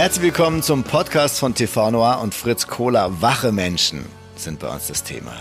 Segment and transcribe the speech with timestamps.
[0.00, 3.20] Herzlich willkommen zum Podcast von TV Noir und Fritz Kohler.
[3.20, 5.34] Wache Menschen sind bei uns das Thema.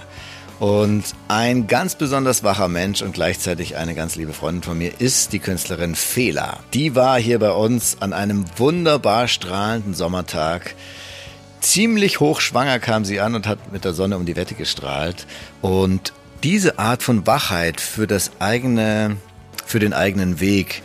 [0.59, 5.31] Und ein ganz besonders wacher Mensch und gleichzeitig eine ganz liebe Freundin von mir ist
[5.31, 6.59] die Künstlerin Fela.
[6.73, 10.75] Die war hier bei uns an einem wunderbar strahlenden Sommertag.
[11.61, 15.25] Ziemlich hochschwanger kam sie an und hat mit der Sonne um die Wette gestrahlt.
[15.61, 16.11] Und
[16.43, 19.15] diese Art von Wachheit für das eigene,
[19.65, 20.81] für den eigenen Weg,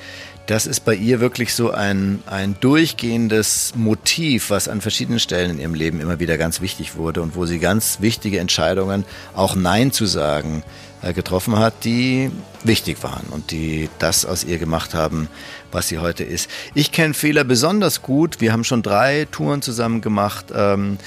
[0.47, 5.59] das ist bei ihr wirklich so ein, ein durchgehendes Motiv, was an verschiedenen Stellen in
[5.59, 9.05] ihrem Leben immer wieder ganz wichtig wurde und wo sie ganz wichtige Entscheidungen,
[9.35, 10.63] auch Nein zu sagen,
[11.01, 12.31] äh, getroffen hat, die
[12.63, 15.29] wichtig waren und die das aus ihr gemacht haben,
[15.73, 16.51] was sie heute ist.
[16.75, 18.41] Ich kenne Fehler besonders gut.
[18.41, 20.47] Wir haben schon drei Touren zusammen gemacht.
[20.55, 20.99] Ähm,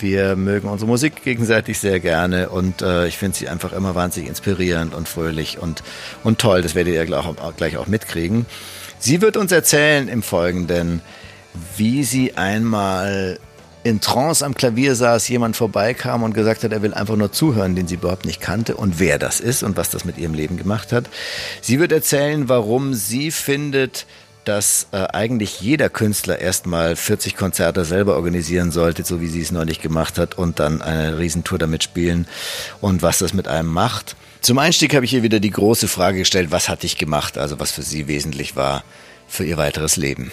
[0.00, 4.28] wir mögen unsere Musik gegenseitig sehr gerne und äh, ich finde sie einfach immer wahnsinnig
[4.28, 5.82] inspirierend und fröhlich und,
[6.24, 6.62] und toll.
[6.62, 8.46] Das werdet ihr gleich auch, gleich auch mitkriegen.
[9.02, 11.00] Sie wird uns erzählen im Folgenden,
[11.78, 13.38] wie sie einmal
[13.82, 17.74] in Trance am Klavier saß, jemand vorbeikam und gesagt hat, er will einfach nur zuhören,
[17.74, 20.58] den sie überhaupt nicht kannte und wer das ist und was das mit ihrem Leben
[20.58, 21.08] gemacht hat.
[21.62, 24.04] Sie wird erzählen, warum sie findet,
[24.44, 29.50] dass äh, eigentlich jeder Künstler erstmal 40 Konzerte selber organisieren sollte, so wie sie es
[29.50, 32.26] neulich gemacht hat und dann eine Riesentour damit spielen
[32.82, 34.14] und was das mit einem macht.
[34.40, 37.60] Zum Einstieg habe ich ihr wieder die große Frage gestellt, was hat dich gemacht, also
[37.60, 38.84] was für sie wesentlich war
[39.28, 40.32] für ihr weiteres Leben.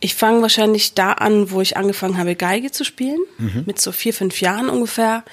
[0.00, 3.64] Ich fange wahrscheinlich da an, wo ich angefangen habe, Geige zu spielen, mhm.
[3.66, 5.24] mit so vier, fünf Jahren ungefähr.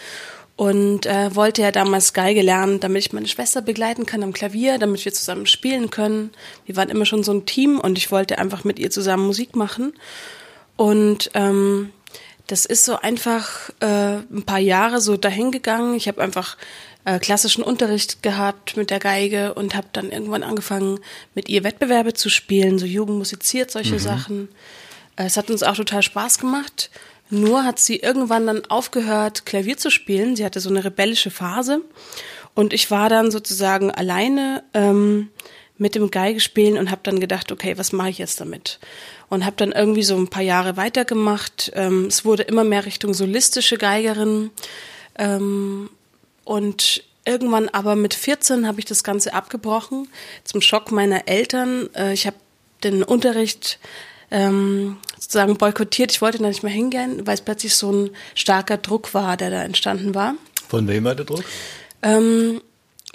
[0.55, 4.77] Und äh, wollte ja damals Geige lernen, damit ich meine Schwester begleiten kann am Klavier,
[4.77, 6.29] damit wir zusammen spielen können.
[6.67, 9.55] Wir waren immer schon so ein Team und ich wollte einfach mit ihr zusammen Musik
[9.55, 9.93] machen.
[10.77, 11.89] Und ähm,
[12.45, 15.95] das ist so einfach äh, ein paar Jahre so dahingegangen.
[15.95, 16.57] Ich habe einfach
[17.05, 20.99] äh, klassischen Unterricht gehabt mit der Geige und habe dann irgendwann angefangen,
[21.35, 23.99] mit ihr Wettbewerbe zu spielen, so Jugend musiziert, solche mhm.
[23.99, 24.49] Sachen.
[25.15, 26.89] Äh, es hat uns auch total Spaß gemacht.
[27.29, 30.35] Nur hat sie irgendwann dann aufgehört, Klavier zu spielen.
[30.35, 31.81] Sie hatte so eine rebellische Phase.
[32.53, 35.29] Und ich war dann sozusagen alleine ähm,
[35.77, 38.79] mit dem Geigespielen und habe dann gedacht, okay, was mache ich jetzt damit?
[39.29, 41.71] Und habe dann irgendwie so ein paar Jahre weitergemacht.
[41.73, 44.51] Ähm, es wurde immer mehr Richtung solistische Geigerin.
[45.17, 45.89] Ähm,
[46.43, 50.07] und irgendwann aber mit 14 habe ich das Ganze abgebrochen,
[50.43, 51.89] zum Schock meiner Eltern.
[51.95, 52.37] Äh, ich habe
[52.83, 53.79] den Unterricht
[54.31, 56.11] ähm, sozusagen boykottiert.
[56.11, 59.51] Ich wollte da nicht mehr hingehen, weil es plötzlich so ein starker Druck war, der
[59.51, 60.35] da entstanden war.
[60.67, 61.43] Von wem war der Druck?
[62.01, 62.61] Ähm,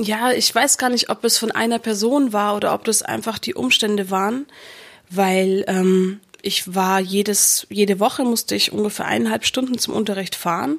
[0.01, 3.39] ja, ich weiß gar nicht, ob es von einer Person war oder ob das einfach
[3.39, 4.47] die Umstände waren,
[5.11, 10.79] weil ähm, ich war jedes, jede Woche musste ich ungefähr eineinhalb Stunden zum Unterricht fahren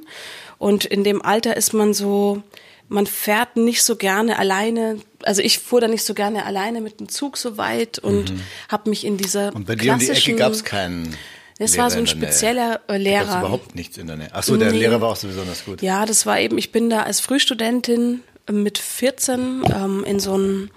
[0.60, 2.44] und in dem Alter ist man so,
[2.90, 5.00] man fährt nicht so gerne alleine.
[5.24, 8.42] Also ich fuhr da nicht so gerne alleine mit dem Zug so weit und mhm.
[8.68, 11.16] habe mich in dieser Und bei dir um die Ecke gab es keinen.
[11.58, 12.98] Das war so ein spezieller Nähe.
[12.98, 13.26] Lehrer.
[13.26, 14.30] Da überhaupt nichts in der Nähe.
[14.32, 14.80] Ach so, der nee.
[14.80, 15.82] Lehrer war auch so besonders gut.
[15.82, 16.58] Ja, das war eben.
[16.58, 20.70] Ich bin da als Frühstudentin mit 14 ähm, in so einem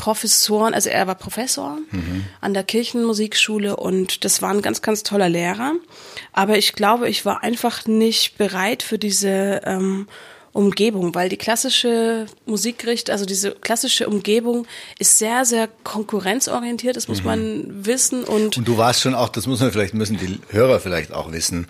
[0.00, 2.24] Professoren, also er war Professor mhm.
[2.40, 5.74] an der Kirchenmusikschule und das war ein ganz, ganz toller Lehrer.
[6.32, 10.08] Aber ich glaube, ich war einfach nicht bereit für diese ähm,
[10.52, 14.66] Umgebung, weil die klassische Musikricht, also diese klassische Umgebung
[14.98, 17.26] ist sehr, sehr konkurrenzorientiert, das muss mhm.
[17.26, 18.24] man wissen.
[18.24, 21.30] Und, und du warst schon auch, das muss man vielleicht, müssen die Hörer vielleicht auch
[21.30, 21.66] wissen,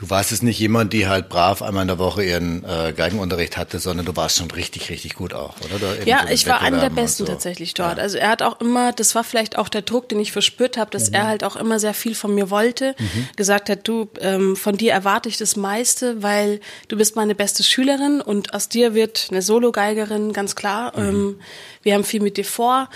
[0.00, 3.58] Du warst es nicht jemand, die halt brav einmal in der Woche ihren äh, Geigenunterricht
[3.58, 6.06] hatte, sondern du warst schon richtig, richtig gut auch, oder?
[6.06, 7.30] ja, ich war einer der Besten so.
[7.30, 7.98] tatsächlich dort.
[7.98, 8.02] Ja.
[8.02, 10.90] Also er hat auch immer, das war vielleicht auch der Druck, den ich verspürt habe,
[10.90, 11.16] dass mhm.
[11.16, 13.28] er halt auch immer sehr viel von mir wollte, mhm.
[13.36, 17.62] gesagt hat, du, ähm, von dir erwarte ich das meiste, weil du bist meine beste
[17.62, 20.98] Schülerin und aus dir wird eine Solo-Geigerin, ganz klar.
[20.98, 21.08] Mhm.
[21.08, 21.40] Ähm,
[21.82, 22.88] wir haben viel mit dir vor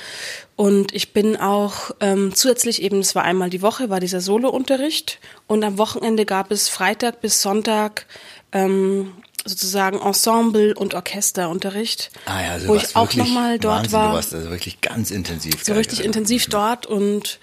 [0.57, 5.19] und ich bin auch ähm, zusätzlich eben, es war einmal die Woche, war dieser Solo-Unterricht
[5.47, 8.07] und am Wochenende gab es Freitag bis Sonntag
[8.53, 9.13] ähm,
[9.45, 14.09] sozusagen Ensemble- und Orchesterunterricht, ah ja, also wo ich auch nochmal dort Wahnsinn, war.
[14.09, 15.65] Du warst also wirklich ganz intensiv.
[15.65, 16.05] So richtig ja.
[16.05, 17.39] intensiv dort und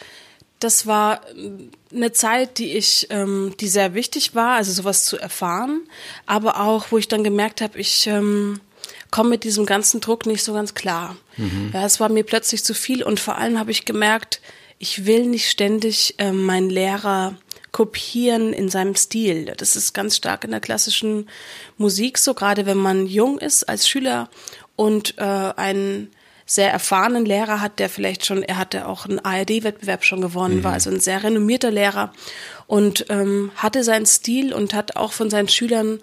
[0.59, 1.21] das war
[1.93, 5.81] eine Zeit, die ich, ähm, die sehr wichtig war, also sowas zu erfahren,
[6.25, 8.61] aber auch, wo ich dann gemerkt habe, ich ähm,
[9.11, 11.17] komme mit diesem ganzen Druck nicht so ganz klar.
[11.37, 11.71] Mhm.
[11.73, 14.41] Ja, es war mir plötzlich zu viel und vor allem habe ich gemerkt,
[14.79, 17.35] ich will nicht ständig äh, meinen Lehrer
[17.71, 19.53] kopieren in seinem Stil.
[19.57, 21.29] Das ist ganz stark in der klassischen
[21.77, 24.29] Musik so, gerade wenn man jung ist als Schüler
[24.75, 26.09] und äh, einen
[26.45, 30.63] sehr erfahrenen Lehrer hat, der vielleicht schon, er hatte auch einen ARD-Wettbewerb schon gewonnen, mhm.
[30.65, 32.11] war also ein sehr renommierter Lehrer
[32.67, 35.99] und ähm, hatte seinen Stil und hat auch von seinen Schülern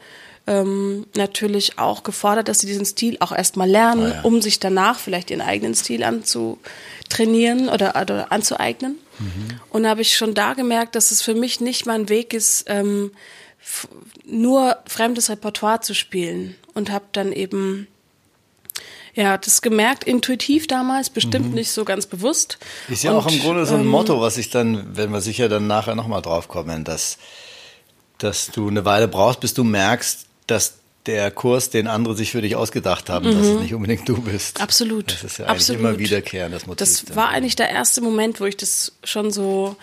[0.48, 4.20] ähm, natürlich auch gefordert, dass sie diesen Stil auch erstmal lernen, Ah, ja.
[4.22, 8.96] um sich danach vielleicht ihren eigenen Stil anzutrainieren oder, oder anzueignen.
[9.18, 9.60] Mhm.
[9.68, 13.12] Und habe ich schon da gemerkt, dass es für mich nicht mein Weg ist, ähm,
[14.24, 16.56] nur fremdes Repertoire zu spielen.
[16.72, 17.86] Und habe dann eben
[19.14, 22.58] ja, das gemerkt, intuitiv damals, bestimmt nicht so ganz bewusst.
[22.86, 22.94] Mhm.
[22.94, 25.20] Ist ja Und, auch im Grunde so ein ähm, Motto, was ich dann, wenn wir
[25.20, 27.18] sicher dann nachher nochmal drauf kommen, dass,
[28.18, 30.74] dass du eine Weile brauchst, bis du merkst, dass
[31.06, 34.58] der Kurs, den andere sich für dich ausgedacht haben, dass es nicht unbedingt du bist.
[34.58, 34.64] Mhm.
[34.64, 35.10] Absolut.
[35.10, 35.80] Das ist ja Absolut.
[35.80, 37.04] eigentlich immer wiederkehrendes Motiv.
[37.06, 39.76] Das war eigentlich der erste Moment, wo ich das schon so,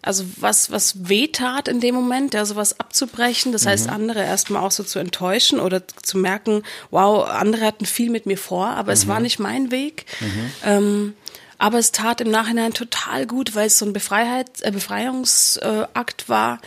[0.00, 3.52] also was, was wehtat in dem Moment, ja, sowas abzubrechen.
[3.52, 8.08] Das heißt, andere erstmal auch so zu enttäuschen oder zu merken, wow, andere hatten viel
[8.08, 10.06] mit mir vor, aber es war nicht mein Weg.
[10.64, 11.12] Ähm,
[11.58, 16.58] aber es tat im Nachhinein total gut, weil es so ein Befreiheit, äh, Befreiungsakt war.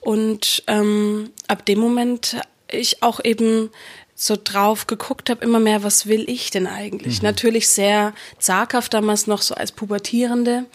[0.00, 2.36] Und ähm, ab dem Moment
[2.72, 3.70] ich auch eben
[4.14, 7.22] so drauf geguckt habe, immer mehr, was will ich denn eigentlich?
[7.22, 10.66] Natürlich sehr zaghaft damals noch so als Pubertierende,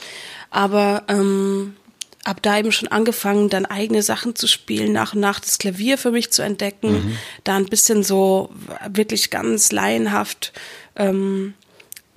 [0.49, 1.75] aber ähm,
[2.23, 5.99] ab da eben schon angefangen, dann eigene Sachen zu spielen, nach und nach das Klavier
[5.99, 8.49] für mich zu entdecken, da ein bisschen so
[8.89, 10.51] wirklich ganz laienhaft
[10.95, 11.53] ähm,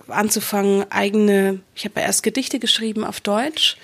[0.09, 3.77] anzufangen, eigene, ich habe ja erst Gedichte geschrieben auf Deutsch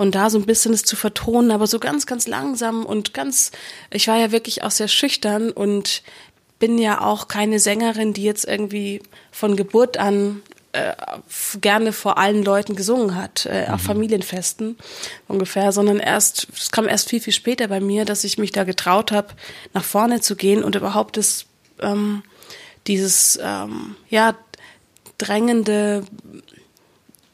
[0.00, 3.50] und da so ein bisschen es zu vertonen, aber so ganz, ganz langsam und ganz,
[3.90, 6.02] ich war ja wirklich auch sehr schüchtern und
[6.58, 10.40] bin ja auch keine Sängerin, die jetzt irgendwie von Geburt an
[10.72, 10.94] äh,
[11.60, 14.78] gerne vor allen Leuten gesungen hat, äh, auf Familienfesten
[15.28, 18.64] ungefähr, sondern erst, es kam erst viel, viel später bei mir, dass ich mich da
[18.64, 19.34] getraut habe,
[19.74, 21.44] nach vorne zu gehen und überhaupt das,
[21.82, 22.22] ähm,
[22.86, 24.34] dieses, ähm, ja,
[25.18, 26.04] drängende,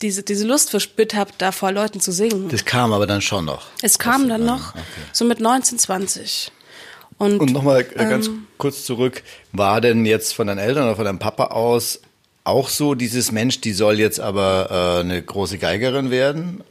[0.03, 2.49] diese, diese Lust verspürt habe, da vor Leuten zu singen.
[2.51, 3.67] Das kam aber dann schon noch.
[3.83, 4.83] es kam dann noch, Okay.
[5.13, 6.53] so mit 19, 20.
[7.19, 8.11] Und, Und nochmal äh, Ähm.
[8.11, 9.23] ganz kurz zurück,
[9.53, 12.01] war denn jetzt von deinen Eltern oder von deinem Papa aus
[12.45, 16.63] auch so dieses Mensch, die soll jetzt aber äh, eine große Geigerin werden?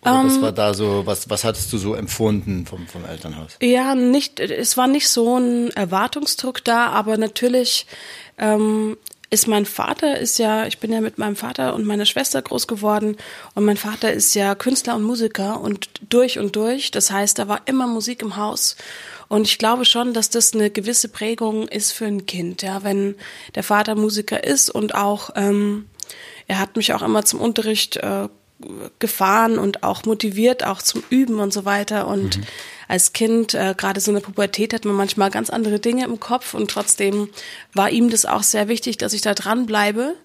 [0.00, 0.26] Oder Ähm.
[0.26, 3.52] was war da so, was, was hattest du so empfunden vom, vom Elternhaus?
[3.60, 7.86] Ja, nicht, es war nicht so ein Erwartungsdruck da, aber natürlich
[8.38, 8.96] ähm,
[9.30, 12.66] ist mein Vater ist ja, ich bin ja mit meinem Vater und meiner Schwester groß
[12.66, 13.16] geworden
[13.54, 16.90] und mein Vater ist ja Künstler und Musiker und durch und durch.
[16.90, 18.76] Das heißt, da war immer Musik im Haus.
[19.28, 23.16] Und ich glaube schon, dass das eine gewisse Prägung ist für ein Kind, ja, wenn
[23.54, 25.86] der Vater Musiker ist und auch ähm,
[26.46, 28.28] er hat mich auch immer zum Unterricht äh,
[28.98, 32.08] gefahren und auch motiviert, auch zum Üben und so weiter.
[32.08, 32.40] Und
[32.88, 36.18] als Kind, äh, gerade so in der Pubertät, hat man manchmal ganz andere Dinge im
[36.18, 37.28] Kopf und trotzdem
[37.72, 40.16] war ihm das auch sehr wichtig, dass ich da dranbleibe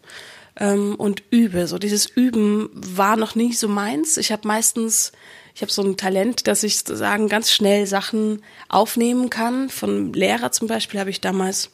[0.60, 1.68] ähm, und übe.
[1.68, 4.18] So dieses Üben war noch nie so meins.
[4.18, 5.12] Ich habe meistens,
[5.54, 9.70] ich habe so ein Talent, dass ich sozusagen ganz schnell Sachen aufnehmen kann.
[9.70, 11.70] Von Lehrer zum Beispiel habe ich damals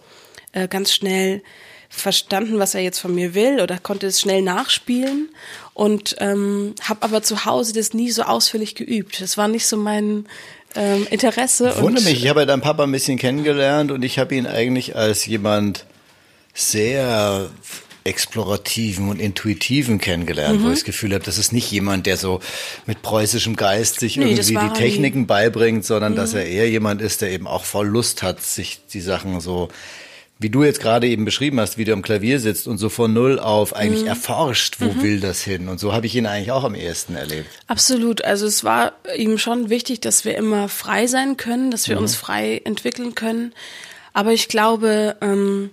[0.51, 1.41] äh, ganz schnell
[1.89, 5.29] verstanden, was er jetzt von mir will oder konnte es schnell nachspielen
[5.73, 9.19] und ähm, habe aber zu Hause das nie so ausführlich geübt.
[9.21, 10.25] Das war nicht so mein
[10.75, 11.65] ähm, Interesse.
[11.81, 14.45] Wundere und, mich, ich habe ja deinen Papa ein bisschen kennengelernt und ich habe ihn
[14.45, 15.85] eigentlich als jemand
[16.53, 17.49] sehr
[18.03, 20.65] explorativen und intuitiven kennengelernt, Mhm.
[20.65, 22.39] wo ich das Gefühl habe, das ist nicht jemand, der so
[22.85, 24.73] mit preußischem Geist sich Nee, irgendwie die nie.
[24.73, 26.39] Techniken beibringt, sondern dass Mhm.
[26.39, 29.69] er eher jemand ist, der eben auch voll Lust hat, sich die Sachen so
[30.41, 33.11] wie du jetzt gerade eben beschrieben hast, wie du am Klavier sitzt und so von
[33.13, 34.07] null auf eigentlich Mhm.
[34.07, 35.67] erforscht, wo will das hin?
[35.67, 37.49] Und so habe ich ihn eigentlich auch am ehesten erlebt.
[37.67, 38.23] Absolut.
[38.23, 42.15] Also es war ihm schon wichtig, dass wir immer frei sein können, dass wir uns
[42.15, 43.53] frei entwickeln können.
[44.13, 45.71] Aber ich glaube, ähm,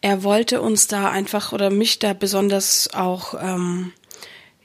[0.00, 3.92] er wollte uns da einfach oder mich da besonders auch ähm,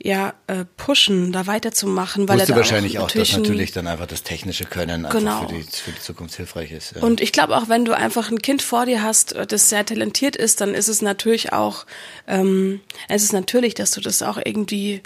[0.08, 3.88] ja äh, pushen, da weiterzumachen, weil Wusste er da wahrscheinlich auch, dass ein- natürlich dann
[3.88, 5.48] einfach das technische Können Genau.
[5.48, 6.94] für die, für die Zukunft hilfreich ist.
[6.96, 7.02] Ja.
[7.02, 9.84] Und ich glaube auch, wenn du einfach ein Kind vor dir hast, äh, das sehr
[9.84, 11.88] talentiert ist, dann ist es natürlich auch,
[12.28, 15.02] ähm, es ist natürlich, dass du das auch irgendwie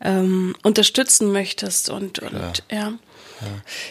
[0.00, 2.92] ähm, unterstützen möchtest und, und ja.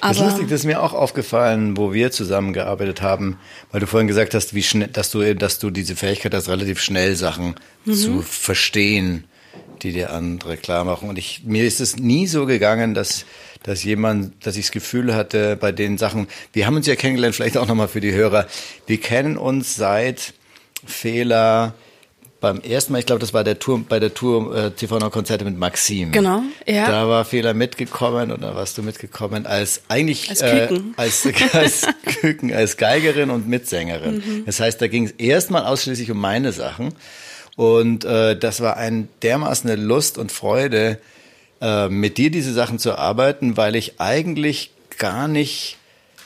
[0.01, 3.37] Das ist lustig, das ist mir auch aufgefallen, wo wir zusammengearbeitet haben,
[3.71, 6.79] weil du vorhin gesagt hast, wie schnell, dass du, dass du diese Fähigkeit hast, relativ
[6.81, 7.55] schnell Sachen
[7.85, 7.93] Mhm.
[7.93, 9.25] zu verstehen,
[9.83, 11.09] die dir andere klar machen.
[11.09, 13.25] Und ich, mir ist es nie so gegangen, dass,
[13.63, 17.35] dass jemand, dass ich das Gefühl hatte, bei den Sachen, wir haben uns ja kennengelernt,
[17.35, 18.47] vielleicht auch nochmal für die Hörer,
[18.87, 20.33] wir kennen uns seit
[20.85, 21.73] Fehler
[22.43, 25.45] beim ersten Mal, ich glaube, das war der Tour, bei der Tour äh, TV Konzerte
[25.45, 26.11] mit Maxim.
[26.11, 26.87] Genau, ja.
[26.89, 30.93] Da war Fehler mitgekommen oder warst du mitgekommen als eigentlich Als äh, Küken.
[30.97, 31.87] als, als
[32.19, 34.15] Küken, als Geigerin und Mitsängerin.
[34.15, 34.45] Mhm.
[34.45, 36.93] Das heißt, da ging es erstmal ausschließlich um meine Sachen
[37.55, 40.99] und äh, das war ein dermaßen eine Lust und Freude,
[41.61, 45.77] äh, mit dir diese Sachen zu arbeiten, weil ich eigentlich gar nicht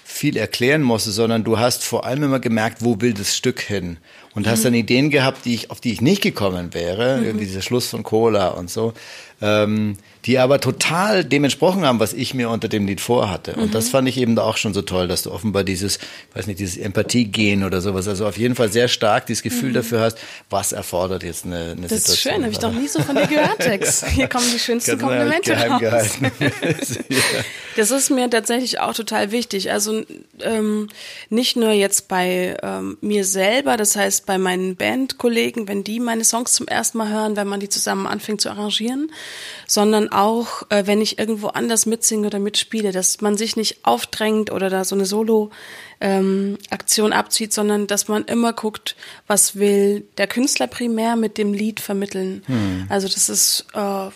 [0.04, 3.98] viel erklären musste, sondern du hast vor allem immer gemerkt, wo will das Stück hin
[4.36, 7.40] und hast dann Ideen gehabt, die ich, auf die ich nicht gekommen wäre, mhm.
[7.40, 8.94] dieser Schluss von Cola und so,
[9.42, 13.54] ähm, die aber total dem entsprochen haben, was ich mir unter dem Lied vorhatte.
[13.54, 13.72] Und mhm.
[13.72, 16.00] das fand ich eben da auch schon so toll, dass du offenbar dieses,
[16.34, 19.76] weiß nicht, dieses Empathie-Gehen oder sowas, also auf jeden Fall sehr stark dieses Gefühl mhm.
[19.76, 20.18] dafür hast,
[20.50, 22.06] was erfordert jetzt eine, eine das Situation.
[22.06, 24.06] Das ist schön, habe ich doch nie so von dir gehört, Tex.
[24.14, 26.18] Hier kommen die schönsten Komplimente raus.
[27.78, 29.72] Das ist mir tatsächlich auch total wichtig.
[29.72, 30.02] Also
[30.42, 30.88] ähm,
[31.30, 36.24] nicht nur jetzt bei ähm, mir selber, das heißt bei meinen Bandkollegen, wenn die meine
[36.24, 39.12] Songs zum ersten Mal hören, wenn man die zusammen anfängt zu arrangieren,
[39.66, 44.52] sondern auch, äh, wenn ich irgendwo anders mitsinge oder mitspiele, dass man sich nicht aufdrängt
[44.52, 50.28] oder da so eine Solo-Aktion ähm, abzieht, sondern dass man immer guckt, was will der
[50.28, 52.44] Künstler primär mit dem Lied vermitteln.
[52.46, 52.86] Hm.
[52.90, 54.10] Also das ist äh,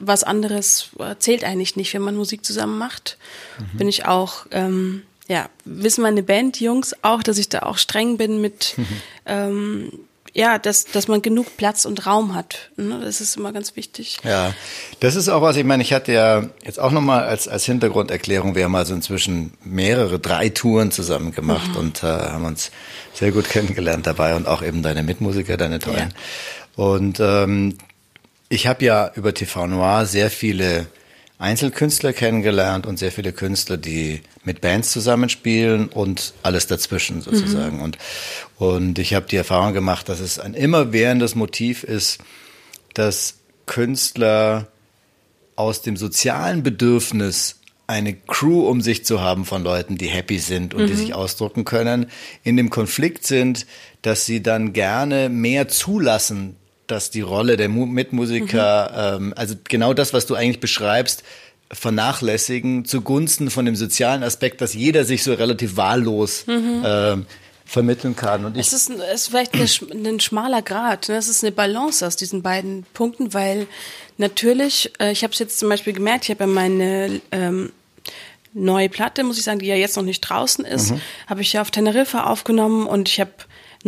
[0.00, 3.18] was anderes äh, zählt eigentlich nicht, wenn man Musik zusammen macht.
[3.58, 3.78] Mhm.
[3.78, 8.40] Bin ich auch ähm, ja, wissen meine Bandjungs auch, dass ich da auch streng bin
[8.40, 8.86] mit, mhm.
[9.26, 9.92] ähm,
[10.32, 12.70] ja, dass, dass man genug Platz und Raum hat.
[12.76, 13.00] Ne?
[13.02, 14.18] Das ist immer ganz wichtig.
[14.24, 14.54] Ja,
[15.00, 18.54] das ist auch was, ich meine, ich hatte ja jetzt auch nochmal als, als Hintergrunderklärung,
[18.54, 21.76] wir haben also inzwischen mehrere, drei Touren zusammen gemacht mhm.
[21.76, 22.70] und äh, haben uns
[23.12, 26.14] sehr gut kennengelernt dabei und auch eben deine Mitmusiker, deine tollen.
[26.76, 26.84] Ja.
[26.84, 27.76] Und ähm,
[28.48, 30.86] ich habe ja über TV Noir sehr viele
[31.38, 37.76] Einzelkünstler kennengelernt und sehr viele Künstler, die mit Bands zusammenspielen und alles dazwischen sozusagen.
[37.76, 37.82] Mhm.
[37.82, 37.98] Und,
[38.56, 42.18] und ich habe die Erfahrung gemacht, dass es ein immerwährendes Motiv ist,
[42.94, 43.34] dass
[43.66, 44.66] Künstler
[45.54, 50.74] aus dem sozialen Bedürfnis eine Crew um sich zu haben von Leuten, die happy sind
[50.74, 50.86] und mhm.
[50.88, 52.10] die sich ausdrucken können,
[52.42, 53.66] in dem Konflikt sind,
[54.02, 56.56] dass sie dann gerne mehr zulassen,
[56.88, 59.26] dass die Rolle der Mitmusiker, mhm.
[59.26, 61.22] ähm, also genau das, was du eigentlich beschreibst,
[61.70, 66.82] vernachlässigen zugunsten von dem sozialen Aspekt, dass jeder sich so relativ wahllos mhm.
[66.84, 67.26] ähm,
[67.66, 68.46] vermitteln kann.
[68.46, 71.08] Und ich es ist, es ist vielleicht ein, ein schmaler Grad.
[71.08, 71.16] Ne?
[71.16, 73.66] Es ist eine Balance aus diesen beiden Punkten, weil
[74.16, 77.70] natürlich, äh, ich habe es jetzt zum Beispiel gemerkt, ich habe ja meine ähm,
[78.54, 81.00] neue Platte, muss ich sagen, die ja jetzt noch nicht draußen ist, mhm.
[81.26, 83.32] habe ich ja auf Teneriffa aufgenommen und ich habe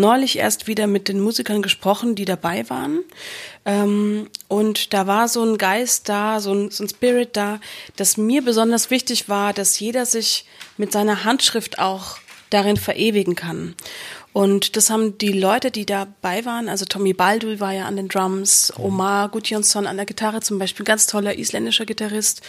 [0.01, 3.05] neulich erst wieder mit den Musikern gesprochen, die dabei waren.
[3.65, 7.61] Ähm, und da war so ein Geist da, so ein, so ein Spirit da,
[7.97, 12.17] dass mir besonders wichtig war, dass jeder sich mit seiner Handschrift auch
[12.51, 13.75] darin verewigen kann.
[14.33, 18.09] Und das haben die Leute, die dabei waren, also Tommy Baldul war ja an den
[18.09, 22.43] Drums, Omar Gudjonsson an der Gitarre zum Beispiel, ganz toller isländischer Gitarrist.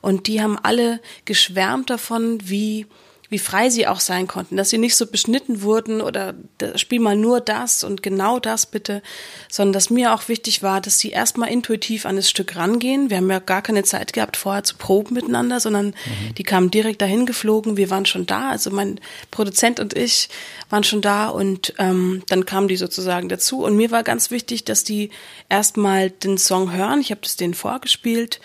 [0.00, 2.86] Und die haben alle geschwärmt davon, wie
[3.30, 6.34] wie frei sie auch sein konnten, dass sie nicht so beschnitten wurden oder
[6.76, 9.02] spiel mal nur das und genau das bitte,
[9.50, 13.10] sondern dass mir auch wichtig war, dass sie erstmal intuitiv an das Stück rangehen.
[13.10, 16.34] Wir haben ja gar keine Zeit gehabt, vorher zu proben miteinander, sondern mhm.
[16.36, 17.76] die kamen direkt dahin geflogen.
[17.76, 18.98] Wir waren schon da, also mein
[19.30, 20.30] Produzent und ich
[20.70, 23.62] waren schon da und ähm, dann kamen die sozusagen dazu.
[23.62, 25.10] Und mir war ganz wichtig, dass die
[25.50, 27.00] erstmal den Song hören.
[27.00, 28.40] Ich habe das denen vorgespielt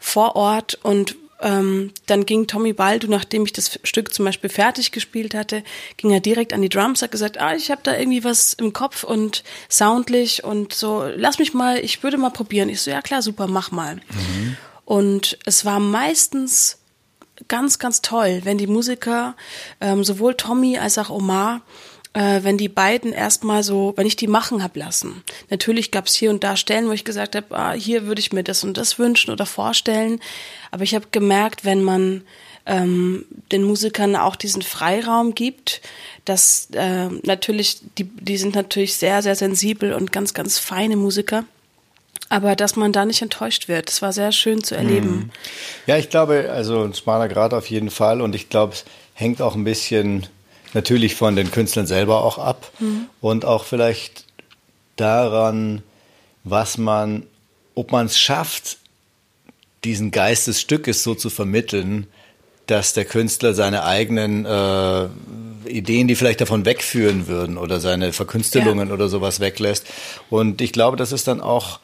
[0.00, 4.92] vor Ort und ähm, dann ging Tommy Baldu, nachdem ich das Stück zum Beispiel fertig
[4.92, 5.62] gespielt hatte,
[5.96, 8.72] ging er direkt an die Drums, hat gesagt, ah, ich habe da irgendwie was im
[8.72, 12.68] Kopf und soundlich und so, lass mich mal, ich würde mal probieren.
[12.68, 13.96] Ich so, ja klar, super, mach mal.
[13.96, 14.56] Mhm.
[14.84, 16.78] Und es war meistens
[17.48, 19.34] ganz, ganz toll, wenn die Musiker,
[19.80, 21.62] ähm, sowohl Tommy als auch Omar,
[22.14, 25.22] äh, wenn die beiden erstmal so, wenn ich die machen hab lassen.
[25.50, 28.32] Natürlich gab es hier und da Stellen, wo ich gesagt habe, ah, hier würde ich
[28.32, 30.20] mir das und das wünschen oder vorstellen.
[30.70, 32.22] Aber ich habe gemerkt, wenn man
[32.66, 35.82] ähm, den Musikern auch diesen Freiraum gibt,
[36.24, 41.44] dass äh, natürlich, die, die sind natürlich sehr, sehr sensibel und ganz, ganz feine Musiker.
[42.30, 45.08] Aber dass man da nicht enttäuscht wird, das war sehr schön zu erleben.
[45.08, 45.30] Mhm.
[45.86, 48.22] Ja, ich glaube, also ein schmaler Grad auf jeden Fall.
[48.22, 50.26] Und ich glaube, es hängt auch ein bisschen
[50.74, 53.06] natürlich von den Künstlern selber auch ab mhm.
[53.20, 54.24] und auch vielleicht
[54.96, 55.82] daran,
[56.44, 57.24] was man,
[57.74, 58.78] ob man es schafft,
[59.84, 62.06] diesen Geist des Stückes so zu vermitteln,
[62.66, 65.08] dass der Künstler seine eigenen äh,
[65.68, 68.94] Ideen, die vielleicht davon wegführen würden oder seine Verkünstelungen ja.
[68.94, 69.86] oder sowas weglässt.
[70.30, 71.80] Und ich glaube, das ist dann auch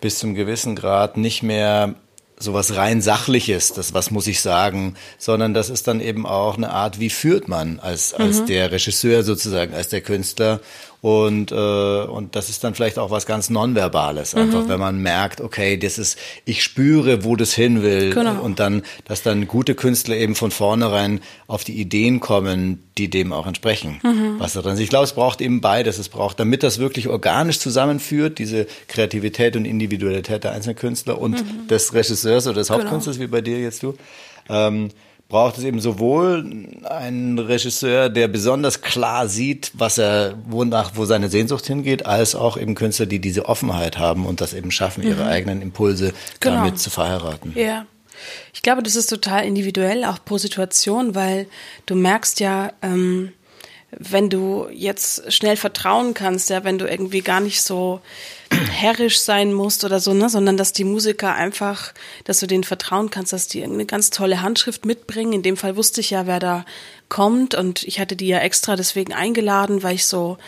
[0.00, 1.94] bis zum gewissen Grad nicht mehr
[2.38, 6.70] sowas rein sachliches, das was muss ich sagen, sondern das ist dann eben auch eine
[6.70, 8.46] Art, wie führt man als als mhm.
[8.46, 10.60] der Regisseur sozusagen, als der Künstler
[11.02, 14.68] und, äh, und das ist dann vielleicht auch was ganz Nonverbales, einfach, mhm.
[14.68, 18.12] wenn man merkt, okay, das ist, ich spüre, wo das hin will.
[18.12, 18.40] Genau.
[18.40, 23.32] Und dann, dass dann gute Künstler eben von vornherein auf die Ideen kommen, die dem
[23.32, 24.00] auch entsprechen.
[24.02, 24.36] Mhm.
[24.38, 24.80] Was da drin ist.
[24.80, 25.98] Ich glaube, es braucht eben beides.
[25.98, 31.32] Es braucht, damit das wirklich organisch zusammenführt, diese Kreativität und Individualität der einzelnen Künstler und
[31.32, 31.68] mhm.
[31.68, 32.80] des Regisseurs oder des genau.
[32.80, 33.28] Hauptkünstlers, genau.
[33.28, 33.94] wie bei dir jetzt du.
[34.48, 34.88] Ähm,
[35.28, 41.28] braucht es eben sowohl einen Regisseur, der besonders klar sieht, was er, wonach, wo seine
[41.28, 45.24] Sehnsucht hingeht, als auch eben Künstler, die diese Offenheit haben und das eben schaffen, ihre
[45.24, 45.28] mhm.
[45.28, 46.56] eigenen Impulse genau.
[46.56, 47.52] damit zu verheiraten.
[47.56, 47.86] Ja.
[48.54, 51.46] Ich glaube, das ist total individuell, auch pro Situation, weil
[51.84, 53.32] du merkst ja, ähm,
[53.98, 58.00] wenn du jetzt schnell vertrauen kannst, ja, wenn du irgendwie gar nicht so
[58.70, 61.92] herrisch sein musst oder so, ne, sondern dass die Musiker einfach,
[62.24, 65.32] dass du denen vertrauen kannst, dass die eine ganz tolle Handschrift mitbringen.
[65.32, 66.64] In dem Fall wusste ich ja, wer da
[67.08, 70.38] kommt und ich hatte die ja extra deswegen eingeladen, weil ich so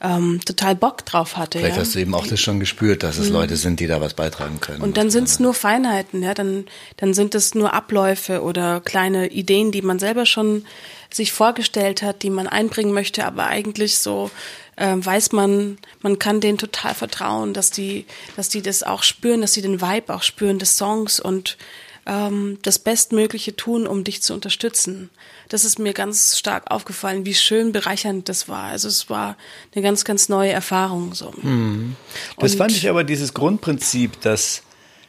[0.00, 1.58] ähm, total Bock drauf hatte.
[1.58, 1.82] Vielleicht ja.
[1.82, 3.34] hast du eben auch das schon gespürt, dass es mhm.
[3.34, 4.82] Leute sind, die da was beitragen können.
[4.82, 6.64] Und dann sind es nur Feinheiten, ja, dann,
[6.96, 10.64] dann sind es nur Abläufe oder kleine Ideen, die man selber schon
[11.16, 14.30] sich vorgestellt hat, die man einbringen möchte, aber eigentlich so
[14.76, 18.04] äh, weiß man, man kann denen total vertrauen, dass die,
[18.36, 21.56] dass die das auch spüren, dass sie den Vibe auch spüren des Songs und
[22.06, 25.10] ähm, das Bestmögliche tun, um dich zu unterstützen.
[25.48, 28.64] Das ist mir ganz stark aufgefallen, wie schön bereichernd das war.
[28.64, 29.36] Also es war
[29.74, 31.14] eine ganz, ganz neue Erfahrung.
[31.14, 31.32] So.
[31.42, 31.96] Mhm.
[32.38, 34.62] Das und fand ich aber dieses Grundprinzip, dass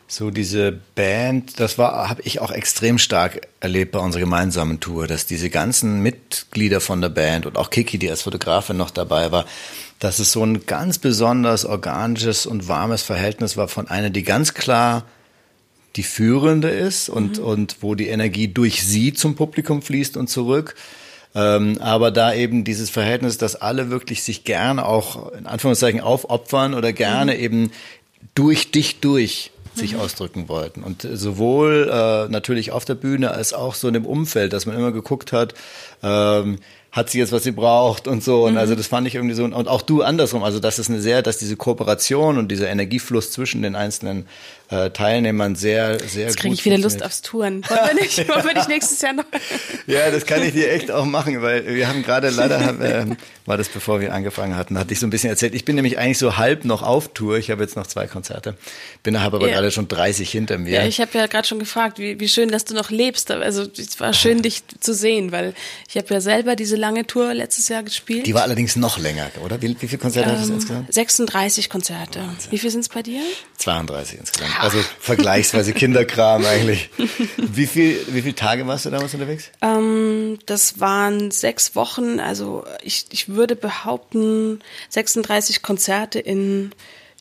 [0.08, 5.06] so diese Band, das war, habe ich auch extrem stark erlebt bei unserer gemeinsamen Tour,
[5.06, 9.34] dass diese ganzen Mitglieder von der Band und auch Kiki, die als Fotografin noch dabei
[9.34, 9.46] war,
[10.00, 14.54] dass es so ein ganz besonders organisches und warmes Verhältnis war von einer, die ganz
[14.54, 15.04] klar
[15.98, 17.44] die Führende ist und, mhm.
[17.44, 20.76] und wo die Energie durch sie zum Publikum fließt und zurück.
[21.36, 26.74] Ähm, aber da eben dieses Verhältnis, dass alle wirklich sich gerne auch in Anführungszeichen aufopfern
[26.74, 27.40] oder gerne mhm.
[27.40, 27.72] eben
[28.36, 30.02] durch dich durch sich mhm.
[30.02, 30.84] ausdrücken wollten.
[30.84, 34.76] Und sowohl äh, natürlich auf der Bühne als auch so in dem Umfeld, dass man
[34.76, 35.54] immer geguckt hat,
[36.04, 36.60] ähm,
[36.92, 38.46] hat sie jetzt, was sie braucht und so.
[38.46, 38.58] Und mhm.
[38.58, 41.22] also das fand ich irgendwie so, und auch du andersrum, also das ist eine sehr,
[41.22, 44.28] dass diese Kooperation und dieser Energiefluss zwischen den einzelnen
[44.70, 47.64] äh, Teilnehmern sehr, sehr Jetzt kriege ich wieder Lust aufs Touren.
[47.70, 49.26] Wollen wir nicht, wollen wir nicht nächstes Jahr noch?
[49.88, 53.06] ja, das kann ich dir echt auch machen, weil wir haben gerade leider, äh,
[53.46, 55.56] war das bevor wir angefangen hatten, hatte ich so ein bisschen erzählt.
[55.56, 57.38] Ich bin nämlich eigentlich so halb noch auf Tour.
[57.38, 58.58] Ich habe jetzt noch zwei Konzerte.
[59.04, 59.56] Bin habe aber ja.
[59.56, 60.72] gerade schon 30 hinter mir.
[60.74, 63.32] Ja, ich habe ja gerade schon gefragt, wie, wie schön, dass du noch lebst.
[63.32, 65.54] Also es war schön, dich zu sehen, weil
[65.88, 68.28] ich habe ja selber diese lange Tour letztes Jahr gespielt.
[68.28, 69.62] Die war allerdings noch länger, oder?
[69.62, 70.94] Wie, wie viele Konzerte ähm, hattest du insgesamt?
[70.94, 72.20] 36 Konzerte.
[72.20, 72.52] Wahnsinn.
[72.52, 73.22] Wie viel sind es bei dir?
[73.58, 74.57] 32 insgesamt.
[74.60, 76.90] Also vergleichsweise Kinderkram eigentlich.
[77.38, 79.52] Wie viel, wie viele Tage warst du damals unterwegs?
[79.62, 82.20] Ähm, das waren sechs Wochen.
[82.20, 86.72] Also ich, ich würde behaupten, 36 Konzerte in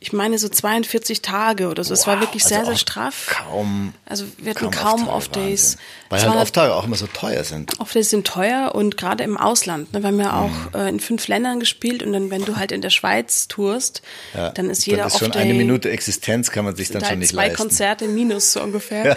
[0.07, 1.90] ich meine so 42 Tage oder so.
[1.90, 3.27] Wow, es war wirklich sehr, also sehr straff.
[3.29, 3.92] Kaum.
[4.05, 5.79] Also wir hatten kaum, Off-Days.
[6.11, 7.81] Weil halt Off-Tage auch immer so teuer sind.
[7.81, 9.92] Off-Days sind teuer und gerade im Ausland.
[9.92, 10.81] Ne, wir haben ja auch mhm.
[10.81, 14.51] äh, in fünf Ländern gespielt und dann, wenn du halt in der Schweiz tourst, ja,
[14.51, 15.19] dann ist jeder Off-Day.
[15.19, 17.57] Schon eine Minute Existenz kann man sich dann halt schon nicht zwei leisten.
[17.57, 19.16] Zwei Konzerte minus so ungefähr.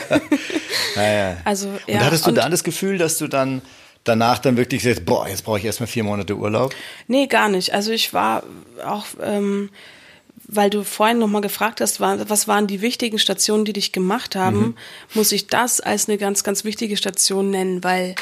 [0.96, 1.04] ja.
[1.04, 2.00] ja, Also, ja.
[2.00, 3.62] Und hattest du und da das Gefühl, dass du dann
[4.06, 6.74] danach dann wirklich sagst, boah, jetzt brauche ich erstmal vier Monate Urlaub?
[7.06, 7.76] Nee, gar nicht.
[7.76, 8.42] Also ich war
[8.84, 9.06] auch...
[9.22, 9.70] Ähm,
[10.52, 14.60] weil du vorhin nochmal gefragt hast, was waren die wichtigen Stationen, die dich gemacht haben,
[14.60, 14.76] mhm.
[15.14, 18.16] muss ich das als eine ganz, ganz wichtige Station nennen, weil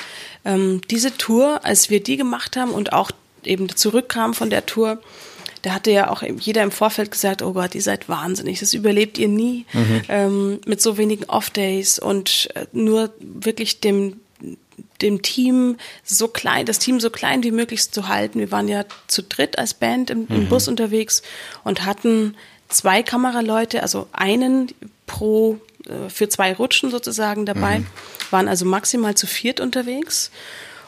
[0.43, 3.11] ähm, diese Tour, als wir die gemacht haben und auch
[3.43, 4.99] eben zurückkamen von der Tour,
[5.61, 9.17] da hatte ja auch jeder im Vorfeld gesagt, oh Gott, ihr seid wahnsinnig, das überlebt
[9.17, 10.01] ihr nie mhm.
[10.09, 14.19] ähm, mit so wenigen Off-Days und äh, nur wirklich dem
[15.01, 18.39] dem Team so klein, das Team so klein wie möglich zu halten.
[18.39, 20.49] Wir waren ja zu dritt als Band im, im mhm.
[20.49, 21.21] Bus unterwegs
[21.63, 22.35] und hatten
[22.69, 24.71] zwei Kameraleute, also einen
[25.05, 27.87] pro äh, für zwei Rutschen sozusagen dabei, mhm.
[28.31, 30.31] waren also maximal zu viert unterwegs.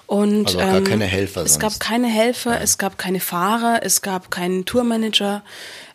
[0.08, 1.43] Und also ähm, keine Helfer.
[1.43, 1.62] Es sonst.
[1.62, 2.62] gab keine Helfer, ja.
[2.62, 5.43] es gab keine Fahrer, es gab keinen Tourmanager.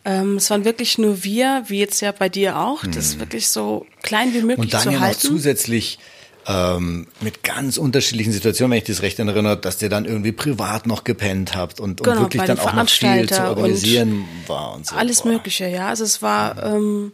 [0.05, 2.93] Ähm, es waren wirklich nur wir, wie jetzt ja bei dir auch, mhm.
[2.93, 4.87] das wirklich so klein wie möglich zu halten.
[4.87, 5.99] Und dann ja noch zusätzlich
[6.47, 10.85] ähm, mit ganz unterschiedlichen Situationen, wenn ich das recht erinnere, dass ihr dann irgendwie privat
[10.85, 14.85] noch gepennt habt und, genau, und wirklich dann auch noch viel zu organisieren war und
[14.85, 14.95] so.
[14.95, 15.29] Alles Boah.
[15.29, 15.87] Mögliche, ja.
[15.87, 17.13] Also es war, ähm,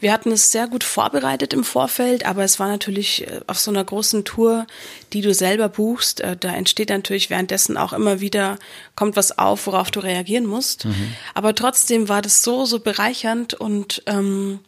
[0.00, 3.70] wir hatten es sehr gut vorbereitet im Vorfeld, aber es war natürlich äh, auf so
[3.70, 4.66] einer großen Tour,
[5.12, 8.58] die du selber buchst, äh, da entsteht natürlich währenddessen auch immer wieder,
[8.96, 10.84] kommt was auf, worauf du reagieren musst.
[10.84, 11.14] Mhm.
[11.34, 14.58] Aber trotzdem war das so, so bereichernd und ähm,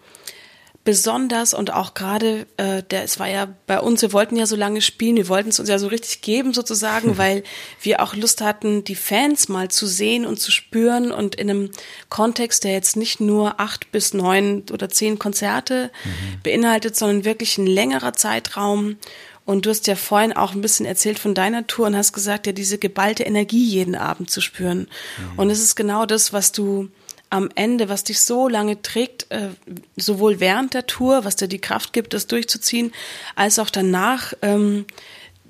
[0.87, 4.55] besonders und auch gerade, äh, der, es war ja bei uns, wir wollten ja so
[4.55, 7.19] lange spielen, wir wollten es uns ja so richtig geben sozusagen, mhm.
[7.19, 7.43] weil
[7.83, 11.71] wir auch Lust hatten, die Fans mal zu sehen und zu spüren und in einem
[12.09, 16.43] Kontext, der jetzt nicht nur acht bis neun oder zehn Konzerte mhm.
[16.45, 18.97] beinhaltet, sondern wirklich ein längerer Zeitraum.
[19.45, 22.47] Und du hast ja vorhin auch ein bisschen erzählt von deiner Tour und hast gesagt,
[22.47, 24.79] ja, diese geballte Energie jeden Abend zu spüren.
[25.19, 25.39] Mhm.
[25.39, 26.89] Und es ist genau das, was du
[27.31, 29.49] am Ende, was dich so lange trägt, äh,
[29.97, 32.93] sowohl während der Tour, was dir die Kraft gibt, das durchzuziehen,
[33.35, 34.87] als auch danach, ähm,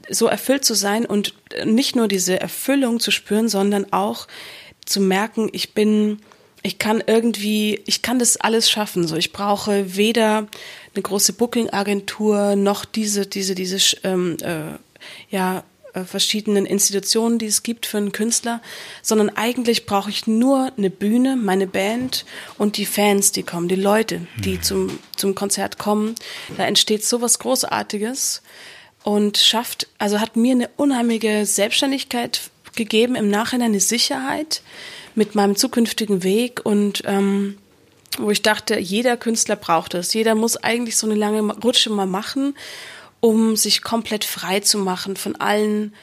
[0.08, 1.34] so erfüllt zu sein und
[1.64, 4.26] nicht nur diese Erfüllung zu spüren, sondern auch
[4.84, 6.20] zu merken, ich bin,
[6.62, 9.06] ich kann irgendwie, ich kann das alles schaffen.
[9.06, 10.46] So, ich brauche weder
[10.94, 14.78] eine große Booking-Agentur noch diese, diese, diese, ähm, äh,
[15.34, 15.62] ja, äh,
[16.04, 18.60] verschiedenen Institutionen, die es gibt für einen Künstler,
[19.02, 22.24] sondern eigentlich brauche ich nur eine Bühne, meine Band
[22.58, 24.62] und die Fans, die kommen, die Leute, die mhm.
[24.62, 26.14] zum, zum Konzert kommen.
[26.56, 28.42] Da entsteht so was Großartiges
[29.02, 34.62] und schafft, also hat mir eine unheimliche Selbstständigkeit gegeben, im Nachhinein eine Sicherheit
[35.14, 37.58] mit meinem zukünftigen Weg und ähm,
[38.18, 40.14] wo ich dachte, jeder Künstler braucht das.
[40.14, 42.54] Jeder muss eigentlich so eine lange Rutsche mal machen,
[43.20, 45.94] um sich komplett frei zu machen von allen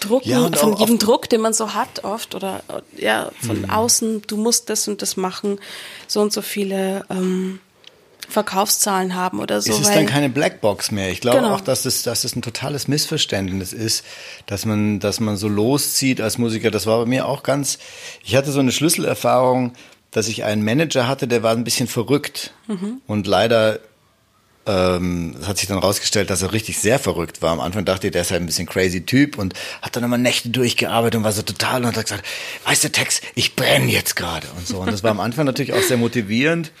[0.00, 2.62] Drucken, ja, von jedem Druck, den man so hat oft oder
[2.96, 3.70] ja von mhm.
[3.70, 4.22] außen.
[4.26, 5.60] Du musst das und das machen,
[6.08, 7.60] so und so viele ähm,
[8.28, 9.72] Verkaufszahlen haben oder so.
[9.72, 11.10] Es ist dann keine Blackbox mehr.
[11.10, 11.54] Ich glaube genau.
[11.54, 14.04] auch, dass es, dass es ein totales Missverständnis ist,
[14.46, 16.70] dass man, dass man so loszieht als Musiker.
[16.70, 17.78] Das war bei mir auch ganz,
[18.24, 19.74] ich hatte so eine Schlüsselerfahrung,
[20.10, 23.00] dass ich einen Manager hatte, der war ein bisschen verrückt mhm.
[23.06, 23.80] und leider
[24.66, 27.50] ähm, hat sich dann rausgestellt, dass er richtig sehr verrückt war.
[27.50, 30.18] Am Anfang dachte ich, der ist halt ein bisschen crazy Typ und hat dann immer
[30.18, 32.24] Nächte durchgearbeitet und war so total und hat gesagt,
[32.64, 34.78] weißt du Tex, ich brenne jetzt gerade und so.
[34.78, 36.72] Und das war am Anfang natürlich auch sehr motivierend.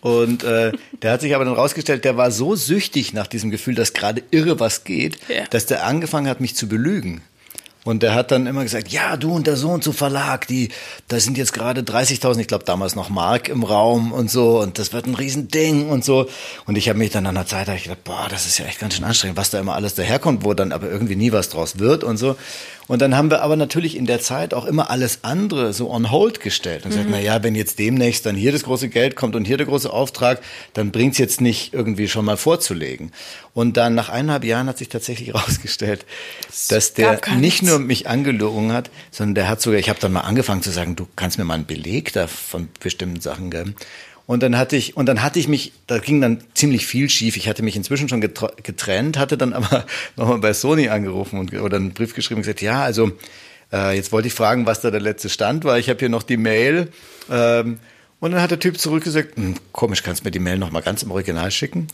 [0.00, 3.74] Und äh, der hat sich aber dann rausgestellt, der war so süchtig nach diesem Gefühl,
[3.74, 5.44] dass gerade irre was geht, ja.
[5.48, 7.22] dass der angefangen hat, mich zu belügen.
[7.84, 10.70] Und der hat dann immer gesagt, ja, du und der Sohn zu Verlag, die,
[11.08, 14.78] da sind jetzt gerade 30.000, ich glaube damals noch Mark im Raum und so und
[14.78, 16.26] das wird ein Riesending und so.
[16.66, 18.64] Und ich habe mich dann an der Zeit, da ich gedacht, boah, das ist ja
[18.64, 21.50] echt ganz schön anstrengend, was da immer alles daherkommt, wo dann aber irgendwie nie was
[21.50, 22.36] draus wird und so.
[22.86, 26.10] Und dann haben wir aber natürlich in der Zeit auch immer alles andere so on
[26.10, 26.96] hold gestellt und mhm.
[26.96, 29.66] gesagt, na ja, wenn jetzt demnächst dann hier das große Geld kommt und hier der
[29.66, 30.42] große Auftrag,
[30.74, 33.12] dann bringt's jetzt nicht irgendwie schon mal vorzulegen.
[33.54, 36.04] Und dann nach eineinhalb Jahren hat sich tatsächlich herausgestellt,
[36.68, 40.20] dass der nicht nur mich angelogen hat, sondern der hat sogar, ich habe dann mal
[40.20, 43.74] angefangen zu sagen, du kannst mir mal einen Beleg da von bestimmten Sachen geben.
[44.26, 47.36] Und dann hatte ich, und dann hatte ich mich, da ging dann ziemlich viel schief.
[47.36, 49.84] Ich hatte mich inzwischen schon getrennt, hatte dann aber
[50.16, 53.12] nochmal bei Sony angerufen und, oder einen Brief geschrieben und gesagt, ja, also
[53.72, 55.78] äh, jetzt wollte ich fragen, was da der letzte Stand war.
[55.78, 56.88] Ich habe hier noch die Mail.
[57.30, 57.78] Ähm,
[58.20, 61.02] und dann hat der Typ zurückgesagt, hm, komisch, kannst du mir die Mail nochmal ganz
[61.02, 61.88] im Original schicken?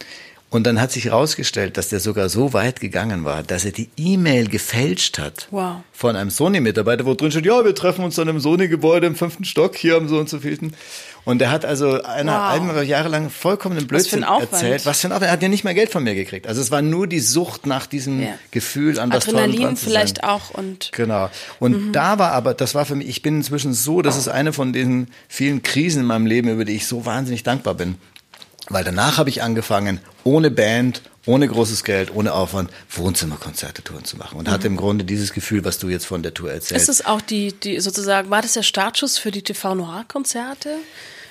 [0.51, 3.89] Und dann hat sich herausgestellt, dass der sogar so weit gegangen war, dass er die
[3.97, 5.77] E-Mail gefälscht hat wow.
[5.93, 9.45] von einem Sony-Mitarbeiter, wo drin steht, ja, wir treffen uns dann im Sony-Gebäude im fünften
[9.45, 10.73] Stock hier am so und so vielten.
[11.25, 12.51] Und der hat also eine, wow.
[12.51, 14.87] einmal lang vollkommenen Blödsinn was erzählt.
[14.87, 15.29] Was für ein Aufwand.
[15.29, 16.47] Er hat ja nicht mehr Geld von mir gekriegt.
[16.47, 18.35] Also es war nur die Sucht nach diesem ja.
[18.51, 20.31] Gefühl an was Adrenalin dran vielleicht sein.
[20.31, 21.31] auch und genau.
[21.61, 21.93] Und mhm.
[21.93, 23.09] da war aber, das war für mich.
[23.09, 26.65] Ich bin inzwischen so, das ist eine von diesen vielen Krisen in meinem Leben, über
[26.65, 27.97] die ich so wahnsinnig dankbar bin.
[28.69, 34.17] Weil danach habe ich angefangen, ohne Band, ohne großes Geld, ohne Aufwand Wohnzimmerkonzerte Touren zu
[34.17, 34.53] machen und mhm.
[34.53, 36.89] hatte im Grunde dieses Gefühl, was du jetzt von der Tour erzählst.
[36.89, 40.77] Ist es auch die, die sozusagen, war das der Startschuss für die TV Noir Konzerte?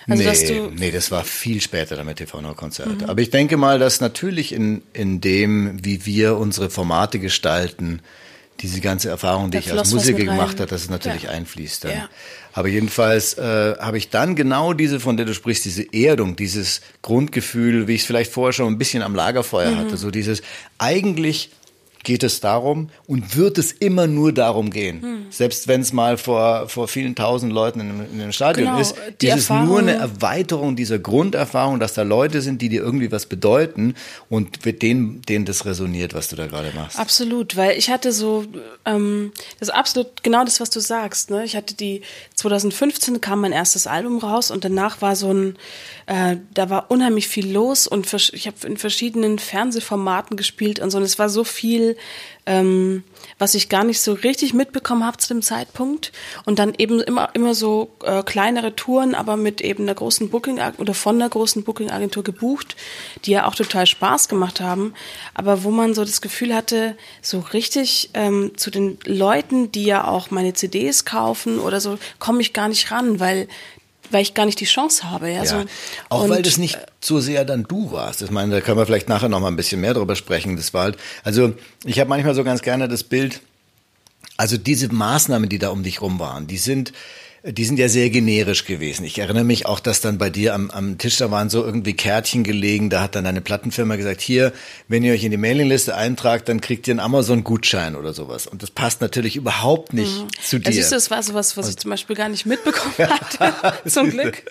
[0.08, 3.04] Also, nee, nee, das war viel später damit TV Noir Konzerte.
[3.04, 3.10] Mhm.
[3.10, 8.02] Aber ich denke mal, dass natürlich in, in dem, wie wir unsere Formate gestalten,
[8.62, 11.30] diese ganze Erfahrung, die ich als Musiker gemacht habe, dass es natürlich ja.
[11.32, 11.92] einfließt dann.
[11.92, 12.10] Ja.
[12.54, 16.82] Aber jedenfalls äh, habe ich dann genau diese, von der du sprichst, diese Erdung, dieses
[17.02, 19.78] Grundgefühl, wie ich es vielleicht vorher schon ein bisschen am Lagerfeuer mhm.
[19.78, 20.42] hatte, so dieses
[20.78, 21.52] eigentlich
[22.04, 25.02] geht es darum und wird es immer nur darum gehen.
[25.02, 25.26] Hm.
[25.30, 28.96] Selbst wenn es mal vor, vor vielen tausend Leuten in, in einem Stadion genau, ist,
[29.22, 33.26] ist es nur eine Erweiterung dieser Grunderfahrung, dass da Leute sind, die dir irgendwie was
[33.26, 33.96] bedeuten
[34.30, 36.98] und mit denen, denen das resoniert, was du da gerade machst.
[36.98, 38.46] Absolut, weil ich hatte so,
[38.86, 41.30] ähm, das ist absolut genau das, was du sagst.
[41.30, 41.44] Ne?
[41.44, 42.02] Ich hatte die,
[42.36, 45.58] 2015 kam mein erstes Album raus und danach war so ein,
[46.06, 50.98] äh, da war unheimlich viel los und ich habe in verschiedenen Fernsehformaten gespielt und so
[50.98, 51.89] und es war so viel
[52.46, 53.04] ähm,
[53.38, 56.12] was ich gar nicht so richtig mitbekommen habe zu dem Zeitpunkt.
[56.46, 60.60] Und dann eben immer, immer so äh, kleinere Touren, aber mit eben einer großen Booking
[60.78, 62.76] oder von einer großen Booking-Agentur gebucht,
[63.26, 64.94] die ja auch total Spaß gemacht haben.
[65.34, 70.08] Aber wo man so das Gefühl hatte, so richtig ähm, zu den Leuten, die ja
[70.08, 73.48] auch meine CDs kaufen oder so, komme ich gar nicht ran, weil
[74.12, 75.30] weil ich gar nicht die Chance habe.
[75.30, 75.46] Ja, ja.
[75.46, 75.66] So.
[76.10, 78.22] Auch und, weil das nicht so sehr dann du warst.
[78.22, 80.56] Ich meine, da können wir vielleicht nachher noch mal ein bisschen mehr drüber sprechen.
[80.56, 81.54] Das war halt, also
[81.86, 83.42] ich habe manchmal so ganz gerne das Bild,
[84.38, 86.94] also diese Maßnahmen, die da um dich rum waren, die sind
[87.44, 89.06] die sind ja sehr generisch gewesen.
[89.06, 91.94] Ich erinnere mich auch, dass dann bei dir am, am Tisch, da waren so irgendwie
[91.94, 94.52] Kärtchen gelegen, da hat dann eine Plattenfirma gesagt, hier,
[94.90, 98.46] wenn ihr euch in die Mailingliste eintragt, dann kriegt ihr einen Amazon-Gutschein oder sowas.
[98.46, 100.28] Und das passt natürlich überhaupt nicht mhm.
[100.42, 100.66] zu dir.
[100.66, 104.10] Ja, siehst du, das war sowas, was ich zum Beispiel gar nicht mitbekommen hatte, zum
[104.10, 104.44] Glück.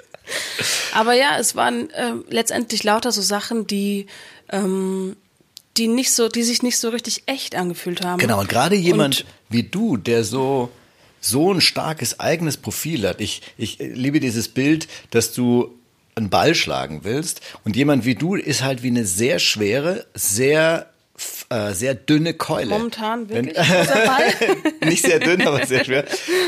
[0.95, 4.07] Aber ja, es waren äh, letztendlich lauter so Sachen, die
[4.51, 5.17] ähm,
[5.77, 8.19] die nicht so, die sich nicht so richtig echt angefühlt haben.
[8.19, 10.71] Genau, und gerade jemand und, wie du, der so
[11.21, 13.21] so ein starkes eigenes Profil hat.
[13.21, 15.75] Ich, ich liebe dieses Bild, dass du
[16.15, 20.91] einen Ball schlagen willst und jemand wie du ist halt wie eine sehr schwere, sehr
[21.51, 22.69] äh, sehr dünne Keule.
[22.69, 26.05] Momentan wirklich wenn, Nicht sehr dünn, aber sehr schwer.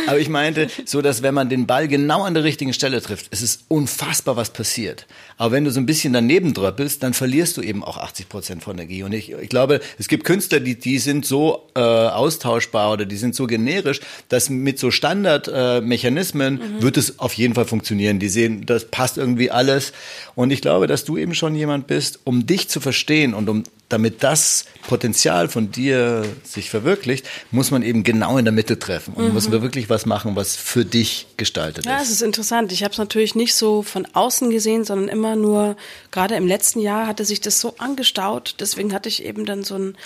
[0.07, 3.29] Aber ich meinte, so dass wenn man den Ball genau an der richtigen Stelle trifft,
[3.31, 5.07] es ist unfassbar, was passiert.
[5.39, 8.63] Aber wenn du so ein bisschen daneben dröppelst, dann verlierst du eben auch 80 Prozent
[8.63, 9.03] von Energie.
[9.03, 13.17] Und ich, ich glaube, es gibt Künstler, die, die sind so äh, austauschbar oder die
[13.17, 16.83] sind so generisch, dass mit so Standardmechanismen äh, mhm.
[16.83, 18.19] wird es auf jeden Fall funktionieren.
[18.19, 19.95] Die sehen, das passt irgendwie alles.
[20.35, 23.65] Und ich glaube, dass du eben schon jemand bist, um dich zu verstehen und um
[23.91, 29.13] damit das Potenzial von dir sich verwirklicht, muss man eben genau in der Mitte treffen
[29.15, 29.35] und mhm.
[29.35, 31.99] muss wirklich was machen, was für dich gestaltet ja, ist.
[31.99, 32.73] Ja, es ist interessant.
[32.73, 35.77] Ich habe es natürlich nicht so von außen gesehen, sondern immer nur,
[36.11, 38.55] gerade im letzten Jahr hatte sich das so angestaut.
[38.61, 39.97] Deswegen hatte ich eben dann so ein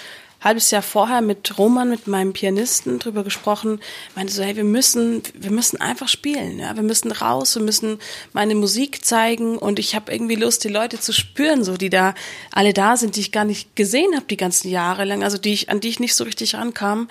[0.44, 3.80] halbes Jahr vorher mit Roman, mit meinem Pianisten, drüber gesprochen.
[4.14, 7.98] Meinte so, hey, wir müssen, wir müssen einfach spielen, ja, wir müssen raus, wir müssen
[8.34, 12.14] meine Musik zeigen und ich habe irgendwie Lust, die Leute zu spüren, so die da
[12.52, 15.54] alle da sind, die ich gar nicht gesehen habe die ganzen Jahre lang, also die
[15.54, 17.08] ich an die ich nicht so richtig rankam.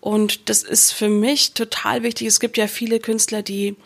[0.00, 2.26] Und das ist für mich total wichtig.
[2.26, 3.76] Es gibt ja viele Künstler, die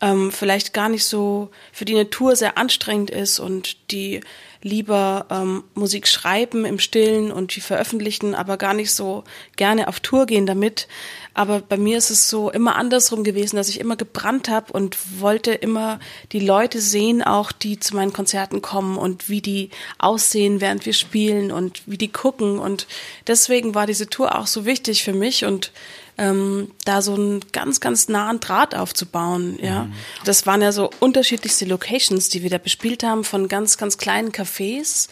[0.00, 4.20] ähm, vielleicht gar nicht so für die Natur sehr anstrengend ist und die
[4.62, 9.24] lieber ähm, Musik schreiben im Stillen und die veröffentlichen, aber gar nicht so
[9.56, 10.88] gerne auf Tour gehen damit.
[11.34, 14.96] Aber bei mir ist es so immer andersrum gewesen, dass ich immer gebrannt habe und
[15.20, 16.00] wollte immer
[16.32, 20.94] die Leute sehen, auch die zu meinen Konzerten kommen und wie die aussehen, während wir
[20.94, 22.58] spielen und wie die gucken.
[22.58, 22.88] Und
[23.26, 25.72] deswegen war diese Tour auch so wichtig für mich und
[26.18, 29.58] ähm, da so einen ganz, ganz nahen Draht aufzubauen.
[29.62, 29.92] Ja, mhm.
[30.24, 34.32] das waren ja so unterschiedlichste Locations, die wir da bespielt haben, von ganz, ganz kleinen
[34.32, 35.08] Cafés.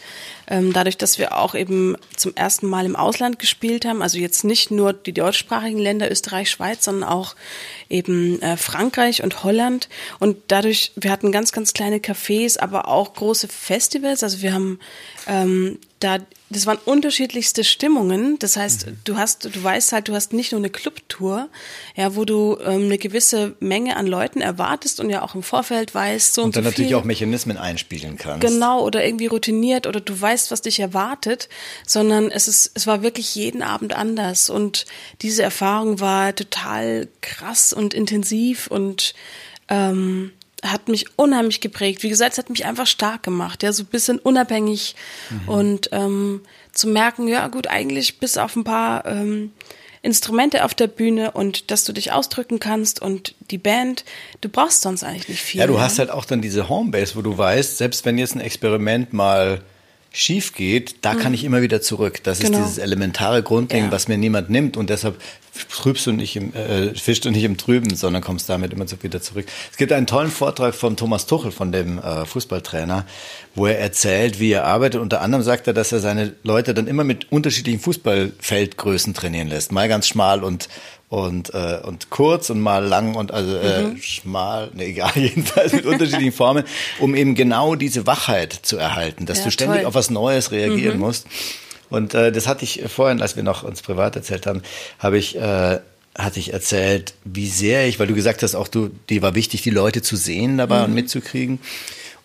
[0.49, 4.43] Ähm, dadurch, dass wir auch eben zum ersten Mal im Ausland gespielt haben, also jetzt
[4.43, 7.35] nicht nur die deutschsprachigen Länder Österreich, Schweiz, sondern auch
[7.89, 9.87] eben äh, Frankreich und Holland.
[10.19, 14.23] Und dadurch, wir hatten ganz, ganz kleine Cafés, aber auch große Festivals.
[14.23, 14.79] Also wir haben
[15.27, 18.39] ähm, da, das waren unterschiedlichste Stimmungen.
[18.39, 18.99] Das heißt, mhm.
[19.03, 21.49] du hast, du weißt halt, du hast nicht nur eine Clubtour,
[21.95, 25.93] ja, wo du ähm, eine gewisse Menge an Leuten erwartest und ja auch im Vorfeld
[25.93, 28.47] weißt, so und, und dann so natürlich auch Mechanismen einspielen kannst.
[28.47, 31.49] Genau, oder irgendwie routiniert oder du weißt, was dich erwartet,
[31.85, 34.85] sondern es ist, es war wirklich jeden Abend anders und
[35.21, 39.13] diese Erfahrung war total krass und intensiv und
[39.67, 40.31] ähm,
[40.63, 42.03] hat mich unheimlich geprägt.
[42.03, 44.95] Wie gesagt, es hat mich einfach stark gemacht, ja, so ein bisschen unabhängig
[45.29, 45.49] mhm.
[45.49, 46.41] und ähm,
[46.73, 49.51] zu merken, ja gut, eigentlich bis auf ein paar ähm,
[50.01, 54.05] Instrumente auf der Bühne und dass du dich ausdrücken kannst und die Band,
[54.41, 55.59] du brauchst sonst eigentlich nicht viel.
[55.59, 55.81] Ja, du ja?
[55.81, 59.61] hast halt auch dann diese Homebase, wo du weißt, selbst wenn jetzt ein Experiment mal
[60.11, 61.19] schief geht, da mhm.
[61.19, 62.23] kann ich immer wieder zurück.
[62.23, 62.59] Das genau.
[62.59, 63.91] ist dieses elementare Grundding, ja.
[63.91, 65.21] was mir niemand nimmt und deshalb
[65.69, 69.01] trübst du nicht im, äh, fischst du nicht im Trüben, sondern kommst damit immer so
[69.01, 69.45] wieder zurück.
[69.71, 73.05] Es gibt einen tollen Vortrag von Thomas Tuchel, von dem äh, Fußballtrainer,
[73.55, 75.01] wo er erzählt, wie er arbeitet.
[75.01, 79.71] Unter anderem sagt er, dass er seine Leute dann immer mit unterschiedlichen Fußballfeldgrößen trainieren lässt.
[79.71, 80.69] Mal ganz schmal und
[81.09, 83.97] und äh, und kurz und mal lang und also äh, mhm.
[84.01, 86.63] schmal, ne, egal, jedenfalls mit unterschiedlichen Formen,
[86.99, 89.87] um eben genau diese Wachheit zu erhalten, dass ja, du ständig toll.
[89.87, 91.03] auf was Neues reagieren mhm.
[91.03, 91.27] musst.
[91.89, 94.61] Und äh, das hatte ich vorhin, als wir noch uns privat erzählt haben,
[94.99, 95.79] habe ich äh,
[96.17, 99.61] hatte ich erzählt, wie sehr ich, weil du gesagt hast, auch du, die war wichtig,
[99.61, 100.85] die Leute zu sehen dabei mhm.
[100.85, 101.59] und mitzukriegen.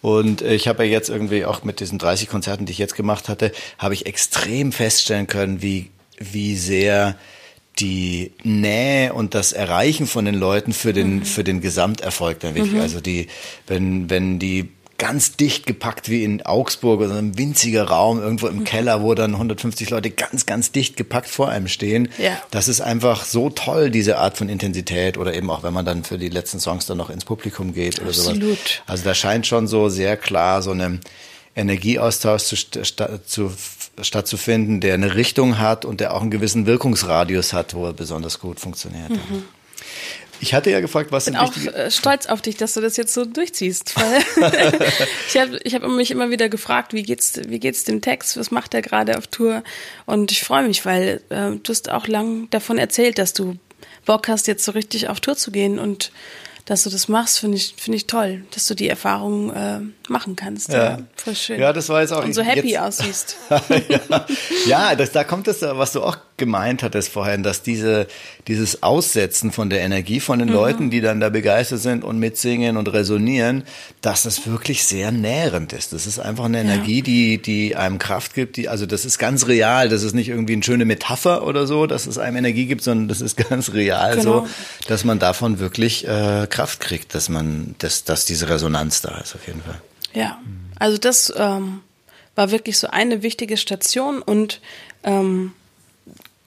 [0.01, 3.29] Und ich habe ja jetzt irgendwie auch mit diesen 30 Konzerten, die ich jetzt gemacht
[3.29, 7.17] hatte, habe ich extrem feststellen können, wie, wie sehr
[7.79, 11.25] die Nähe und das Erreichen von den Leuten für den, mhm.
[11.25, 12.75] für den Gesamterfolg dann wichtig.
[12.75, 12.81] Mhm.
[12.81, 13.29] Also die,
[13.67, 14.71] wenn, wenn die
[15.03, 18.65] ganz dicht gepackt wie in Augsburg oder ein winziger Raum irgendwo im mhm.
[18.65, 22.09] Keller, wo dann 150 Leute ganz, ganz dicht gepackt vor einem stehen.
[22.19, 22.41] Ja.
[22.53, 26.05] Das ist einfach so toll, diese Art von Intensität oder eben auch, wenn man dann
[26.05, 28.43] für die letzten Songs dann noch ins Publikum geht oder Absolut.
[28.43, 28.83] sowas.
[28.87, 31.01] Also da scheint schon so sehr klar so eine
[31.57, 32.57] Energieaustausch zu,
[33.27, 33.53] zu,
[34.01, 38.39] stattzufinden, der eine Richtung hat und der auch einen gewissen Wirkungsradius hat, wo er besonders
[38.39, 39.11] gut funktioniert.
[39.11, 39.43] Mhm.
[40.43, 42.81] Ich hatte ja gefragt, was sind Ich bin auch äh, stolz auf dich, dass du
[42.81, 43.95] das jetzt so durchziehst.
[45.29, 48.51] ich habe ich hab mich immer wieder gefragt, wie geht's, wie geht's dem Text, was
[48.51, 49.63] macht er gerade auf Tour?
[50.05, 53.57] Und ich freue mich, weil äh, du hast auch lang davon erzählt, dass du
[54.05, 56.11] Bock hast, jetzt so richtig auf Tour zu gehen und
[56.65, 59.81] dass du das machst, finde ich, finde ich toll, dass du die Erfahrung äh,
[60.13, 60.69] machen kannst.
[60.69, 60.85] Ja.
[60.85, 60.99] ja.
[61.17, 61.61] voll schön.
[61.61, 62.25] Ja, das war jetzt auch.
[62.25, 63.37] Und so happy jetzt, aussiehst.
[63.51, 64.27] ja,
[64.67, 68.09] ja das, da kommt das, was du auch gemeint hattest vorhin, dass diese,
[68.49, 70.55] dieses Aussetzen von der Energie von den mhm.
[70.55, 73.63] Leuten, die dann da begeistert sind und mitsingen und resonieren,
[74.01, 75.93] dass das wirklich sehr nährend ist.
[75.93, 77.03] Das ist einfach eine Energie, ja.
[77.05, 79.89] die, die einem Kraft gibt, die, also das ist ganz real.
[79.89, 83.07] Das ist nicht irgendwie eine schöne Metapher oder so, dass es einem Energie gibt, sondern
[83.07, 84.41] das ist ganz real genau.
[84.41, 84.49] so,
[84.89, 89.37] dass man davon wirklich äh, Kraft kriegt, dass man, dass, dass diese Resonanz da ist
[89.37, 89.81] auf jeden Fall.
[90.15, 90.41] Ja,
[90.79, 91.81] also das ähm,
[92.35, 94.61] war wirklich so eine wichtige Station und
[95.05, 95.53] ähm,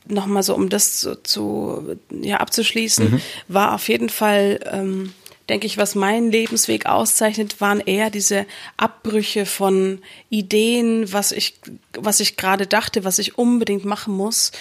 [0.08, 3.22] nochmal so, um das zu, zu ja, abzuschließen, mhm.
[3.48, 5.14] war auf jeden Fall, ähm,
[5.50, 8.46] denke ich, was meinen Lebensweg auszeichnet, waren eher diese
[8.78, 10.00] Abbrüche von
[10.30, 11.56] Ideen, was ich,
[11.94, 14.52] was ich gerade dachte, was ich unbedingt machen muss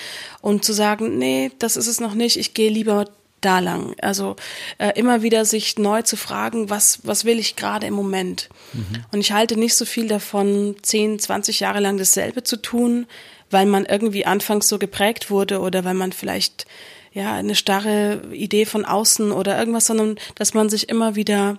[0.41, 3.07] und zu sagen, nee, das ist es noch nicht, ich gehe lieber
[3.45, 3.95] da lang.
[4.01, 4.37] Also
[4.79, 8.49] äh, immer wieder sich neu zu fragen, was, was will ich gerade im Moment?
[8.73, 9.05] Mhm.
[9.13, 13.07] Und ich halte nicht so viel davon, 10, 20 Jahre lang dasselbe zu tun,
[13.51, 16.67] weil man irgendwie anfangs so geprägt wurde oder weil man vielleicht
[17.13, 21.59] ja eine starre Idee von außen oder irgendwas, sondern dass man sich immer wieder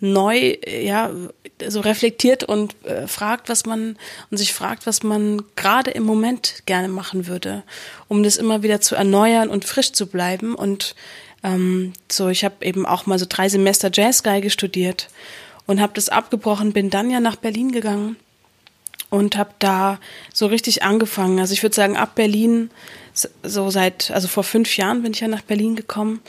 [0.00, 1.10] neu ja
[1.68, 3.96] so reflektiert und äh, fragt, was man
[4.30, 7.62] und sich fragt, was man gerade im Moment gerne machen würde,
[8.08, 10.54] um das immer wieder zu erneuern und frisch zu bleiben.
[10.54, 10.94] Und
[11.42, 15.08] ähm, so, ich habe eben auch mal so drei Semester Jazzgeige studiert
[15.66, 18.16] und habe das abgebrochen, bin dann ja nach Berlin gegangen
[19.10, 19.98] und habe da
[20.32, 21.38] so richtig angefangen.
[21.40, 22.70] Also ich würde sagen, ab Berlin,
[23.42, 26.20] so seit, also vor fünf Jahren bin ich ja nach Berlin gekommen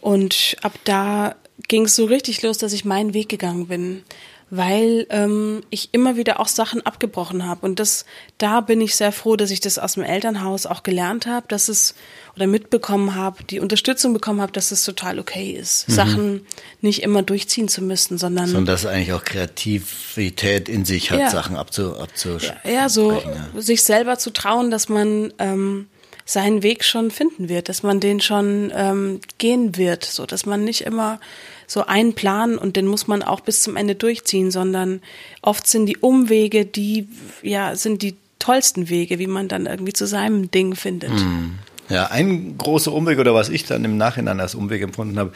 [0.00, 1.36] und ab da
[1.68, 4.02] ging es so richtig los, dass ich meinen Weg gegangen bin,
[4.50, 7.64] weil ähm, ich immer wieder auch Sachen abgebrochen habe.
[7.64, 8.04] Und das,
[8.36, 11.70] da bin ich sehr froh, dass ich das aus dem Elternhaus auch gelernt habe, dass
[11.70, 11.94] es
[12.36, 15.92] oder mitbekommen habe, die Unterstützung bekommen habe, dass es total okay ist, mhm.
[15.94, 16.46] Sachen
[16.82, 21.30] nicht immer durchziehen zu müssen, sondern sondern dass eigentlich auch Kreativität in sich hat, ja.
[21.30, 22.60] Sachen abzu, abzusprechen.
[22.64, 23.60] Ja, ja so ja.
[23.60, 25.88] sich selber zu trauen, dass man ähm,
[26.24, 30.64] seinen Weg schon finden wird, dass man den schon ähm, gehen wird, so dass man
[30.64, 31.20] nicht immer
[31.66, 35.00] so einen Plan und den muss man auch bis zum Ende durchziehen, sondern
[35.40, 37.08] oft sind die Umwege, die
[37.42, 41.12] ja sind die tollsten Wege, wie man dann irgendwie zu seinem Ding findet.
[41.12, 41.58] Hm.
[41.88, 45.32] Ja, ein großer Umweg oder was ich dann im Nachhinein als Umweg empfunden habe,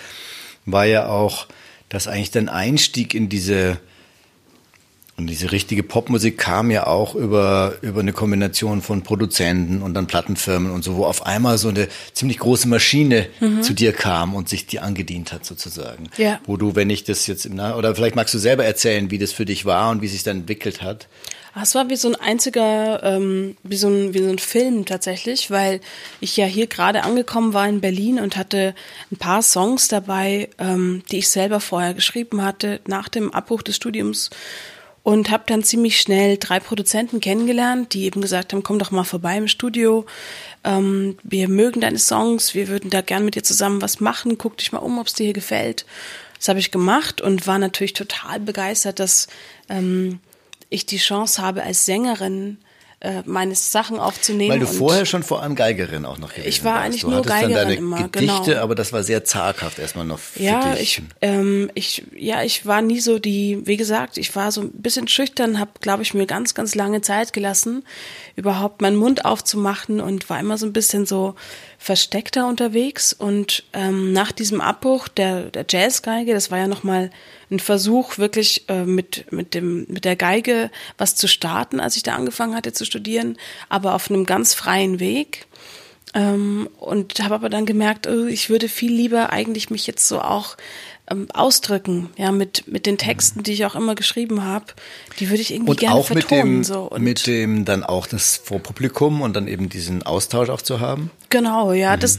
[0.65, 1.47] war ja auch,
[1.89, 3.79] dass eigentlich dein Einstieg in diese
[5.19, 10.07] und diese richtige Popmusik kam ja auch über, über eine Kombination von Produzenten und dann
[10.07, 13.63] Plattenfirmen und so, wo auf einmal so eine ziemlich große Maschine mhm.
[13.63, 16.11] zu dir kam und sich dir angedient hat sozusagen.
[16.19, 16.39] Ja.
[16.45, 19.17] Wo du, wenn ich das jetzt im Nach oder vielleicht magst du selber erzählen, wie
[19.17, 21.09] das für dich war und wie sich dann entwickelt hat.
[21.55, 24.85] Ah, es war wie so ein einziger, ähm, wie, so ein, wie so ein Film
[24.85, 25.81] tatsächlich, weil
[26.21, 28.75] ich ja hier gerade angekommen war in Berlin und hatte
[29.11, 33.77] ein paar Songs dabei, ähm, die ich selber vorher geschrieben hatte, nach dem Abbruch des
[33.77, 34.29] Studiums
[35.07, 39.05] und habe dann ziemlich schnell drei Produzenten kennengelernt, die eben gesagt haben, komm doch mal
[39.05, 40.05] vorbei im Studio.
[40.65, 44.37] Ähm, wir mögen deine Songs, wir würden da gern mit dir zusammen was machen.
[44.37, 45.87] Guck dich mal um, ob es dir hier gefällt.
[46.39, 49.29] Das habe ich gemacht und war natürlich total begeistert, dass
[49.69, 50.19] ähm,
[50.71, 52.59] ich die Chance habe, als Sängerin
[53.07, 54.51] äh, meine Sachen aufzunehmen.
[54.51, 56.87] Weil du vorher schon vor allem Geigerin auch noch gewesen Ich war warst.
[56.87, 58.63] eigentlich du nur Geigerin dann deine immer, Gedichte, genau.
[58.63, 60.81] aber das war sehr zaghaft erstmal noch für ja, dich.
[60.81, 64.73] Ich, ähm, ich, ja, ich war nie so die, wie gesagt, ich war so ein
[64.73, 67.85] bisschen schüchtern, habe, glaube ich, mir ganz, ganz lange Zeit gelassen,
[68.35, 71.37] überhaupt meinen Mund aufzumachen und war immer so ein bisschen so
[71.79, 73.13] versteckter unterwegs.
[73.13, 77.11] Und ähm, nach diesem Abbruch der, der Jazzgeige, das war ja nochmal
[77.51, 82.03] ein Versuch, wirklich äh, mit, mit, dem, mit der Geige was zu starten, als ich
[82.03, 83.37] da angefangen hatte zu studieren,
[83.69, 85.47] aber auf einem ganz freien Weg.
[86.15, 90.21] Ähm, und habe aber dann gemerkt, oh, ich würde viel lieber eigentlich mich jetzt so
[90.21, 90.57] auch
[91.11, 94.67] ähm, ausdrücken, ja, mit, mit den Texten, die ich auch immer geschrieben habe,
[95.21, 96.59] die würde ich irgendwie und gerne auch vertonen.
[96.59, 96.83] Mit dem, so.
[96.83, 101.11] Und mit dem dann auch das Vorpublikum und dann eben diesen Austausch auch zu haben?
[101.31, 102.01] Genau, ja, mhm.
[102.01, 102.19] das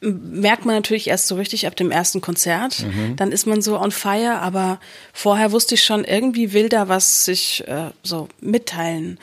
[0.00, 2.84] merkt man natürlich erst so richtig ab dem ersten Konzert.
[2.84, 3.16] Mhm.
[3.16, 4.80] Dann ist man so on fire, aber
[5.12, 9.18] vorher wusste ich schon, irgendwie will da was sich äh, so mitteilen.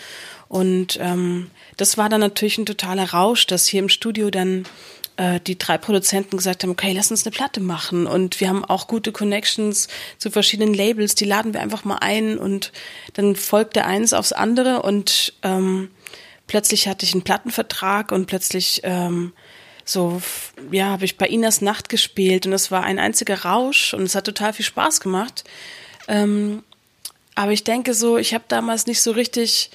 [0.48, 4.66] Und ähm, das war dann natürlich ein totaler Rausch, dass hier im Studio dann
[5.18, 8.08] äh, die drei Produzenten gesagt haben, okay, lass uns eine Platte machen.
[8.08, 9.88] Und wir haben auch gute Connections
[10.20, 12.72] zu verschiedenen Labels, die laden wir einfach mal ein und
[13.14, 15.90] dann folgte eins aufs andere und ähm,
[16.46, 19.34] plötzlich hatte ich einen Plattenvertrag und plötzlich ähm,
[19.90, 20.22] so,
[20.72, 24.16] ja, habe ich bei Inas Nacht gespielt und es war ein einziger Rausch und es
[24.16, 25.44] hat total viel Spaß gemacht.
[26.08, 26.64] Ähm,
[27.36, 29.70] aber ich denke so, ich habe damals nicht so richtig,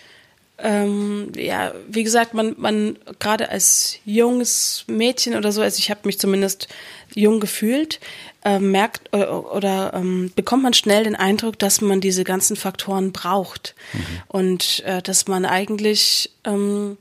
[0.58, 6.00] ähm, ja, wie gesagt, man, man gerade als junges Mädchen oder so, also ich habe
[6.04, 6.68] mich zumindest
[7.14, 7.98] jung gefühlt,
[8.44, 13.12] äh, merkt oder, oder ähm, bekommt man schnell den Eindruck, dass man diese ganzen Faktoren
[13.12, 14.04] braucht mhm.
[14.28, 16.98] und äh, dass man eigentlich ähm,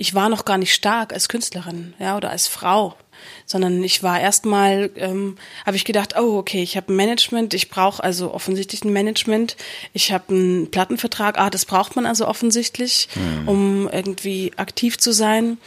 [0.00, 2.96] ich war noch gar nicht stark als Künstlerin, ja, oder als Frau
[3.44, 5.36] sondern ich war erstmal, ähm,
[5.66, 9.56] habe ich gedacht, oh okay, ich habe ein Management, ich brauche also offensichtlich ein Management,
[9.92, 13.48] ich habe einen Plattenvertrag, ah, das braucht man also offensichtlich, mhm.
[13.48, 15.58] um irgendwie aktiv zu sein.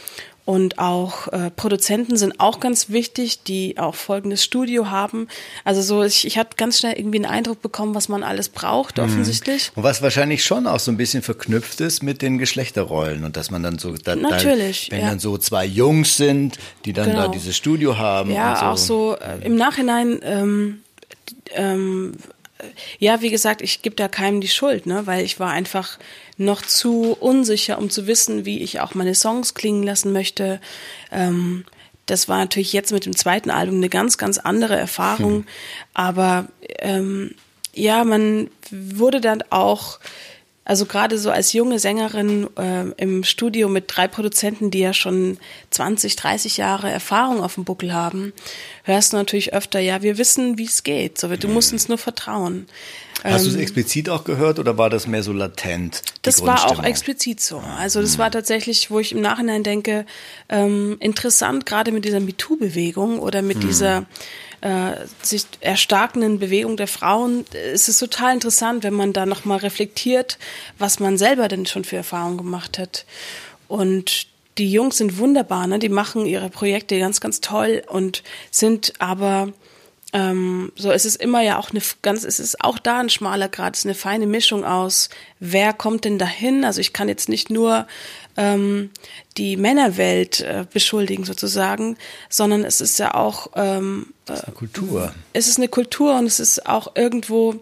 [0.46, 5.26] Und auch äh, Produzenten sind auch ganz wichtig, die auch folgendes Studio haben.
[5.64, 8.98] Also so, ich, ich habe ganz schnell irgendwie einen Eindruck bekommen, was man alles braucht,
[8.98, 9.04] mhm.
[9.04, 9.72] offensichtlich.
[9.74, 13.50] Und was wahrscheinlich schon auch so ein bisschen verknüpft ist mit den Geschlechterrollen und dass
[13.50, 15.10] man dann so, da, Natürlich, da, wenn ja.
[15.10, 17.22] dann so zwei Jungs sind, die dann genau.
[17.22, 18.30] da dieses Studio haben.
[18.30, 18.66] Ja, so.
[18.66, 20.20] auch so äh, im Nachhinein.
[20.22, 20.80] Ähm,
[21.54, 22.12] ähm,
[22.98, 25.98] ja, wie gesagt, ich gebe da keinem die Schuld, ne, weil ich war einfach
[26.36, 30.60] noch zu unsicher, um zu wissen, wie ich auch meine Songs klingen lassen möchte.
[31.12, 31.64] Ähm,
[32.06, 35.34] das war natürlich jetzt mit dem zweiten Album eine ganz, ganz andere Erfahrung.
[35.34, 35.46] Hm.
[35.94, 36.48] Aber
[36.80, 37.34] ähm,
[37.72, 39.98] ja, man wurde dann auch
[40.66, 45.38] also gerade so als junge Sängerin äh, im Studio mit drei Produzenten, die ja schon
[45.70, 48.32] 20, 30 Jahre Erfahrung auf dem Buckel haben,
[48.84, 51.18] hörst du natürlich öfter, ja, wir wissen, wie es geht.
[51.18, 52.66] So, du musst uns nur vertrauen.
[53.32, 56.02] Hast du es ähm, explizit auch gehört oder war das mehr so latent?
[56.22, 57.58] Das war auch explizit so.
[57.58, 60.04] Also das war tatsächlich, wo ich im Nachhinein denke,
[60.50, 63.66] ähm, interessant, gerade mit dieser MeToo-Bewegung oder mit hm.
[63.66, 64.06] dieser
[64.60, 67.46] äh, sich erstarkenden Bewegung der Frauen.
[67.52, 70.38] Es ist total interessant, wenn man da nochmal reflektiert,
[70.78, 73.06] was man selber denn schon für Erfahrungen gemacht hat.
[73.68, 74.26] Und
[74.58, 75.78] die Jungs sind wunderbar, ne?
[75.78, 79.52] die machen ihre Projekte ganz, ganz toll und sind aber
[80.14, 83.48] ähm, so es ist immer ja auch eine ganz, es ist auch da ein schmaler
[83.48, 85.10] Grad, es ist eine feine Mischung aus,
[85.40, 86.64] wer kommt denn dahin?
[86.64, 87.88] Also ich kann jetzt nicht nur
[88.36, 88.90] ähm,
[89.36, 91.98] die Männerwelt äh, beschuldigen sozusagen,
[92.30, 95.14] sondern es ist ja auch ähm, äh, ist eine Kultur.
[95.32, 97.56] Es ist eine Kultur und es ist auch irgendwo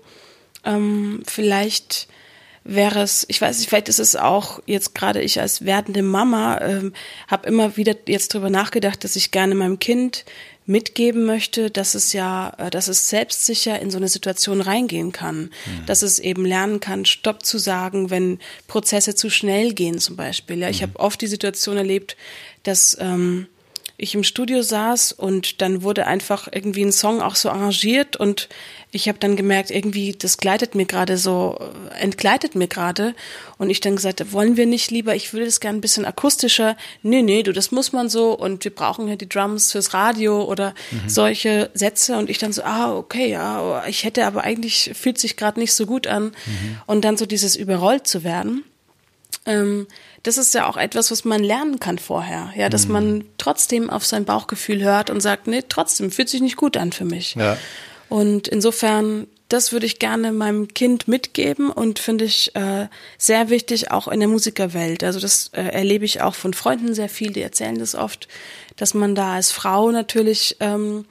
[0.64, 2.06] ähm, vielleicht
[2.64, 6.60] wäre es, ich weiß nicht, vielleicht ist es auch jetzt gerade ich als werdende Mama
[6.60, 6.92] ähm,
[7.28, 10.24] habe immer wieder jetzt drüber nachgedacht, dass ich gerne meinem Kind
[10.64, 15.50] mitgeben möchte, dass es ja, äh, dass es selbstsicher in so eine Situation reingehen kann,
[15.66, 15.86] mhm.
[15.86, 18.38] dass es eben lernen kann, Stopp zu sagen, wenn
[18.68, 20.58] Prozesse zu schnell gehen zum Beispiel.
[20.58, 20.86] Ja, ich mhm.
[20.86, 22.16] habe oft die Situation erlebt,
[22.62, 23.48] dass ähm,
[24.02, 28.48] ich im Studio saß und dann wurde einfach irgendwie ein Song auch so arrangiert und
[28.90, 31.58] ich habe dann gemerkt, irgendwie, das gleitet mir gerade so,
[31.98, 33.14] entgleitet mir gerade.
[33.56, 36.76] Und ich dann gesagt, wollen wir nicht lieber, ich würde das gerne ein bisschen akustischer.
[37.02, 40.44] Nee, nee, du, das muss man so und wir brauchen ja die Drums fürs Radio
[40.44, 41.08] oder mhm.
[41.08, 42.18] solche Sätze.
[42.18, 45.72] Und ich dann so, ah, okay, ja, ich hätte aber eigentlich, fühlt sich gerade nicht
[45.72, 46.24] so gut an.
[46.24, 46.80] Mhm.
[46.86, 48.64] Und dann so dieses überrollt zu werden.
[49.46, 49.86] Ähm,
[50.22, 52.52] das ist ja auch etwas, was man lernen kann vorher.
[52.56, 52.92] Ja, dass mhm.
[52.92, 56.92] man trotzdem auf sein Bauchgefühl hört und sagt, nee, trotzdem fühlt sich nicht gut an
[56.92, 57.34] für mich.
[57.34, 57.56] Ja.
[58.08, 63.90] Und insofern, das würde ich gerne meinem Kind mitgeben und finde ich äh, sehr wichtig
[63.90, 65.02] auch in der Musikerwelt.
[65.02, 68.28] Also das äh, erlebe ich auch von Freunden sehr viel, die erzählen das oft,
[68.76, 71.04] dass man da als Frau natürlich ähm,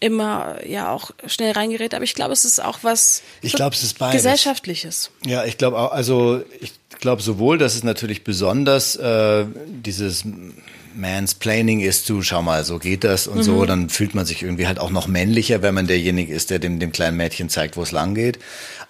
[0.00, 1.94] immer ja auch schnell reingerät.
[1.94, 4.16] Aber ich glaube, es ist auch was ich glaub, es ist beides.
[4.22, 5.10] gesellschaftliches.
[5.24, 10.24] Ja, ich glaube auch, also ich glaube sowohl, dass es natürlich besonders äh, dieses
[10.94, 13.42] Mansplaining ist zu, schau mal, so geht das und mhm.
[13.42, 16.58] so, dann fühlt man sich irgendwie halt auch noch männlicher, wenn man derjenige ist, der
[16.58, 18.38] dem, dem kleinen Mädchen zeigt, wo es lang geht.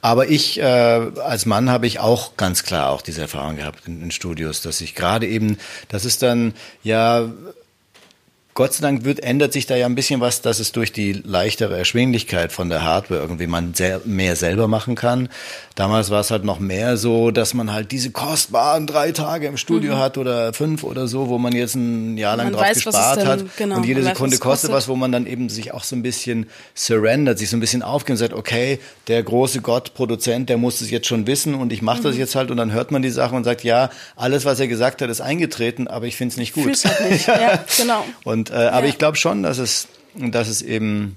[0.02, 4.02] Aber ich äh, als Mann habe ich auch ganz klar auch diese Erfahrung gehabt in,
[4.02, 5.58] in Studios, dass ich gerade eben,
[5.88, 7.30] das ist dann ja
[8.54, 11.12] Gott sei Dank wird, ändert sich da ja ein bisschen was, dass es durch die
[11.12, 15.28] leichtere Erschwinglichkeit von der Hardware irgendwie man sehr, mehr selber machen kann.
[15.76, 19.56] Damals war es halt noch mehr so, dass man halt diese kostbaren drei Tage im
[19.56, 19.98] Studio mhm.
[19.98, 23.24] hat oder fünf oder so, wo man jetzt ein Jahr lang man drauf weiß, gespart
[23.24, 23.44] hat.
[23.56, 26.02] Genau, und jede Sekunde weiß, kostet was, wo man dann eben sich auch so ein
[26.02, 30.58] bisschen surrendert, sich so ein bisschen aufgibt und sagt, okay, der große Gott, Produzent, der
[30.58, 32.20] muss es jetzt schon wissen und ich mache das mhm.
[32.20, 35.02] jetzt halt und dann hört man die Sache und sagt, ja, alles, was er gesagt
[35.02, 36.84] hat, ist eingetreten, aber ich finde es nicht gut.
[36.84, 37.26] Halt nicht.
[37.28, 38.04] ja, genau.
[38.24, 38.92] Und äh, aber ja.
[38.92, 41.16] ich glaube schon, dass es, dass es eben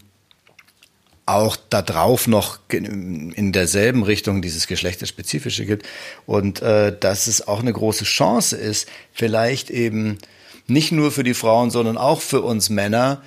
[1.26, 5.86] auch da drauf noch in derselben Richtung dieses Geschlechterspezifische gibt
[6.26, 10.18] und äh, dass es auch eine große Chance ist, vielleicht eben
[10.68, 13.22] nicht nur für die Frauen, sondern auch für uns Männer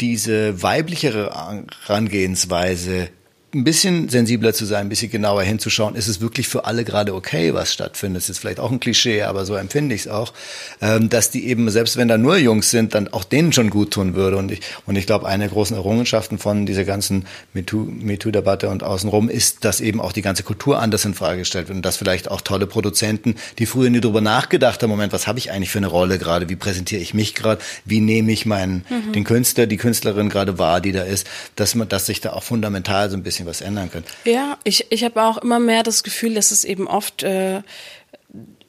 [0.00, 3.08] diese weiblichere Herangehensweise
[3.54, 7.14] ein bisschen sensibler zu sein, ein bisschen genauer hinzuschauen, ist es wirklich für alle gerade
[7.14, 8.22] okay, was stattfindet.
[8.22, 10.32] Das ist vielleicht auch ein Klischee, aber so empfinde ich es auch,
[10.80, 13.90] ähm, dass die eben, selbst wenn da nur Jungs sind, dann auch denen schon gut
[13.90, 14.38] tun würde.
[14.38, 19.28] Und ich, und ich glaube, eine der großen Errungenschaften von dieser ganzen MeToo-Debatte und außenrum
[19.28, 22.30] ist, dass eben auch die ganze Kultur anders in Frage gestellt wird und dass vielleicht
[22.30, 25.78] auch tolle Produzenten, die früher nie darüber nachgedacht haben, Moment, was habe ich eigentlich für
[25.78, 29.12] eine Rolle gerade, wie präsentiere ich mich gerade, wie nehme ich meinen, mhm.
[29.12, 31.26] den Künstler, die Künstlerin gerade wahr, die da ist,
[31.56, 34.04] dass man, dass sich da auch fundamental so ein bisschen bisschen was ändern können.
[34.24, 37.62] Ja, ich, ich habe auch immer mehr das Gefühl, dass es eben oft, äh,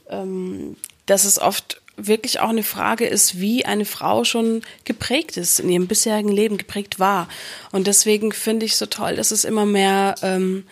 [0.10, 5.60] ähm, dass es oft wirklich auch eine Frage ist, wie eine Frau schon geprägt ist,
[5.60, 7.28] in ihrem bisherigen Leben geprägt war.
[7.72, 10.66] Und deswegen finde ich so toll, dass es immer mehr ähm,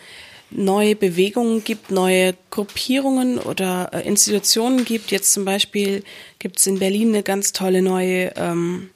[0.50, 5.10] neue Bewegungen gibt, neue Gruppierungen oder äh, Institutionen gibt.
[5.10, 6.02] Jetzt zum Beispiel
[6.38, 8.90] gibt es in Berlin eine ganz tolle neue ähm,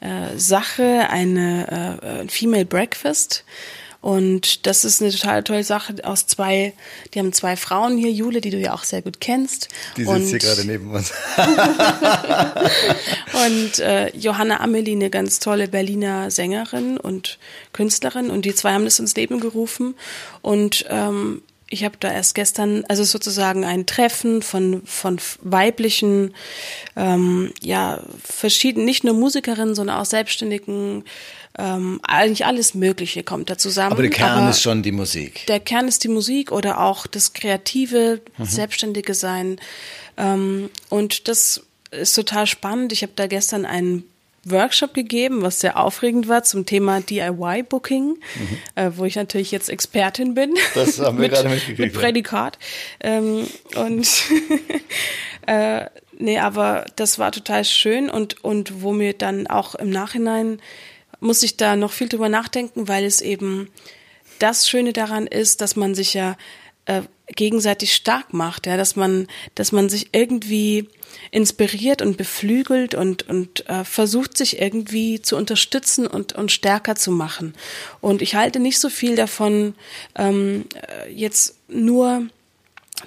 [0.00, 3.44] äh, Sache, eine äh, Female Breakfast.
[4.02, 6.72] Und das ist eine total tolle Sache aus zwei,
[7.14, 9.68] die haben zwei Frauen hier, Jule, die du ja auch sehr gut kennst.
[9.96, 11.12] Die sitzt hier gerade neben uns.
[13.46, 17.38] und äh, Johanna Amelie, eine ganz tolle Berliner Sängerin und
[17.72, 18.28] Künstlerin.
[18.28, 19.94] Und die zwei haben das ins Leben gerufen.
[20.42, 21.42] Und ähm,
[21.72, 26.34] ich habe da erst gestern, also sozusagen ein Treffen von, von weiblichen,
[26.96, 31.04] ähm, ja, verschiedenen, nicht nur Musikerinnen, sondern auch selbstständigen
[31.58, 33.92] ähm, eigentlich alles Mögliche kommt da zusammen.
[33.92, 35.46] Aber der Kern Aber ist schon die Musik.
[35.46, 38.44] Der Kern ist die Musik oder auch das kreative, mhm.
[38.44, 39.60] selbstständige Sein.
[40.16, 42.92] Ähm, und das ist total spannend.
[42.92, 44.04] Ich habe da gestern einen
[44.44, 48.58] Workshop gegeben, was sehr aufregend war zum Thema DIY-Booking, mhm.
[48.74, 50.54] äh, wo ich natürlich jetzt Expertin bin.
[50.74, 51.78] Das haben wir mit, gerade mitgekriegt.
[51.78, 52.58] Mit Prädikat.
[53.00, 53.46] Ähm,
[53.76, 54.08] und
[55.46, 55.86] äh,
[56.18, 60.60] nee, aber das war total schön und, und wo mir dann auch im Nachhinein
[61.22, 63.68] muss ich da noch viel drüber nachdenken, weil es eben
[64.38, 66.36] das Schöne daran ist, dass man sich ja
[66.86, 70.88] äh, gegenseitig stark macht, ja, dass man, dass man sich irgendwie
[71.30, 77.12] inspiriert und beflügelt und, und äh, versucht sich irgendwie zu unterstützen und, und stärker zu
[77.12, 77.54] machen.
[78.00, 79.74] Und ich halte nicht so viel davon,
[80.16, 82.26] ähm, äh, jetzt nur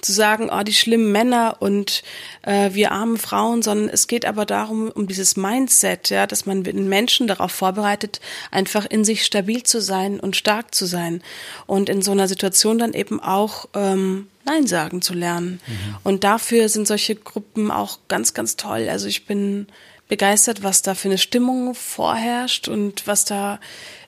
[0.00, 2.02] zu sagen, oh, die schlimmen Männer und
[2.42, 6.64] äh, wir armen Frauen, sondern es geht aber darum, um dieses Mindset, ja, dass man
[6.64, 8.20] den Menschen darauf vorbereitet,
[8.50, 11.22] einfach in sich stabil zu sein und stark zu sein
[11.66, 15.60] und in so einer Situation dann eben auch ähm, Nein sagen zu lernen.
[15.66, 15.96] Mhm.
[16.04, 18.88] Und dafür sind solche Gruppen auch ganz, ganz toll.
[18.88, 19.66] Also ich bin
[20.08, 23.58] begeistert, was da für eine Stimmung vorherrscht und was da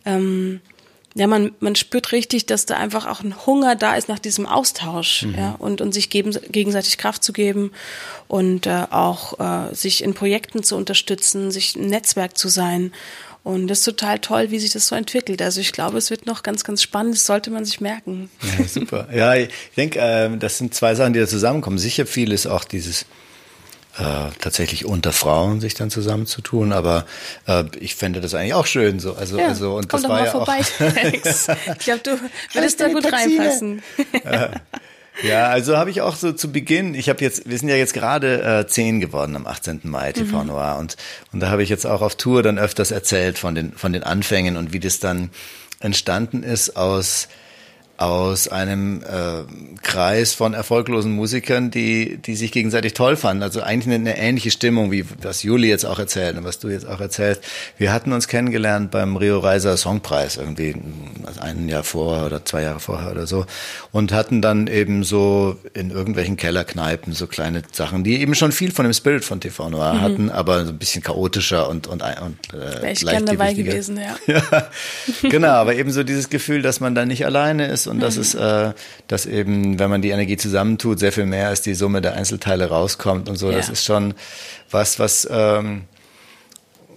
[0.04, 0.60] ähm,
[1.18, 4.46] ja, man, man spürt richtig, dass da einfach auch ein Hunger da ist nach diesem
[4.46, 5.34] Austausch, mhm.
[5.34, 7.72] ja, und, und sich geben, gegenseitig Kraft zu geben
[8.28, 12.92] und äh, auch äh, sich in Projekten zu unterstützen, sich ein Netzwerk zu sein.
[13.42, 15.42] Und das ist total toll, wie sich das so entwickelt.
[15.42, 17.14] Also ich glaube, es wird noch ganz, ganz spannend.
[17.14, 18.30] Das sollte man sich merken.
[18.58, 19.08] Ja, super.
[19.12, 21.78] Ja, ich denke, äh, das sind zwei Sachen, die da zusammenkommen.
[21.78, 23.06] Sicher viel ist auch dieses
[23.98, 27.04] äh, tatsächlich unter Frauen sich dann zusammenzutun, aber
[27.46, 29.14] äh, ich fände das eigentlich auch schön so.
[29.14, 30.60] Also, ja, also und komm das doch war mal ja vorbei,
[31.02, 31.48] Alex.
[31.78, 32.18] Ich glaube, du
[32.52, 33.40] würdest da gut Taxine.
[33.40, 33.82] reinpassen.
[35.24, 37.92] Ja, also habe ich auch so zu Beginn, ich habe jetzt, wir sind ja jetzt
[37.92, 39.80] gerade äh, zehn geworden am 18.
[39.82, 40.46] Mai TV mhm.
[40.46, 40.96] Noir und,
[41.32, 44.04] und da habe ich jetzt auch auf Tour dann öfters erzählt von den, von den
[44.04, 45.30] Anfängen und wie das dann
[45.80, 47.26] entstanden ist aus
[47.98, 49.42] aus einem äh,
[49.82, 53.42] Kreis von erfolglosen Musikern, die, die sich gegenseitig toll fanden.
[53.42, 56.68] Also eigentlich eine, eine, ähnliche Stimmung, wie was Juli jetzt auch erzählt und was du
[56.68, 57.42] jetzt auch erzählst.
[57.76, 60.76] Wir hatten uns kennengelernt beim Rio Reiser Songpreis irgendwie
[61.26, 63.46] also ein Jahr vorher oder zwei Jahre vorher oder so
[63.90, 68.70] und hatten dann eben so in irgendwelchen Kellerkneipen so kleine Sachen, die eben schon viel
[68.70, 70.00] von dem Spirit von TV Noir mhm.
[70.02, 74.16] hatten, aber so ein bisschen chaotischer und und, und äh, ich gern dabei gewesen, ja.
[74.52, 74.68] ja.
[75.22, 78.00] Genau, aber eben so dieses Gefühl, dass man da nicht alleine ist und mhm.
[78.00, 78.72] dass es, äh,
[79.06, 82.68] dass eben, wenn man die Energie zusammentut, sehr viel mehr als die Summe der Einzelteile
[82.68, 83.50] rauskommt und so.
[83.50, 83.56] Ja.
[83.56, 84.14] Das ist schon
[84.70, 85.82] was, was, ähm,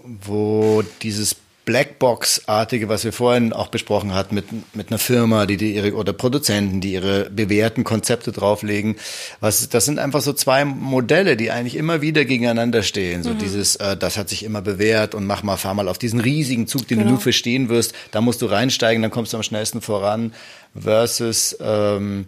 [0.03, 1.35] wo dieses
[1.65, 4.45] Blackbox-artige, was wir vorhin auch besprochen hatten, mit,
[4.75, 8.95] mit einer Firma, die, die ihre, oder Produzenten, die ihre bewährten Konzepte drauflegen.
[9.39, 13.21] Was, das sind einfach so zwei Modelle, die eigentlich immer wieder gegeneinander stehen.
[13.21, 13.37] So mhm.
[13.37, 16.65] dieses, äh, das hat sich immer bewährt und mach mal, fahr mal auf diesen riesigen
[16.65, 17.09] Zug, den genau.
[17.09, 17.93] du nur verstehen wirst.
[18.09, 20.33] Da musst du reinsteigen, dann kommst du am schnellsten voran.
[20.73, 22.25] Versus, ähm,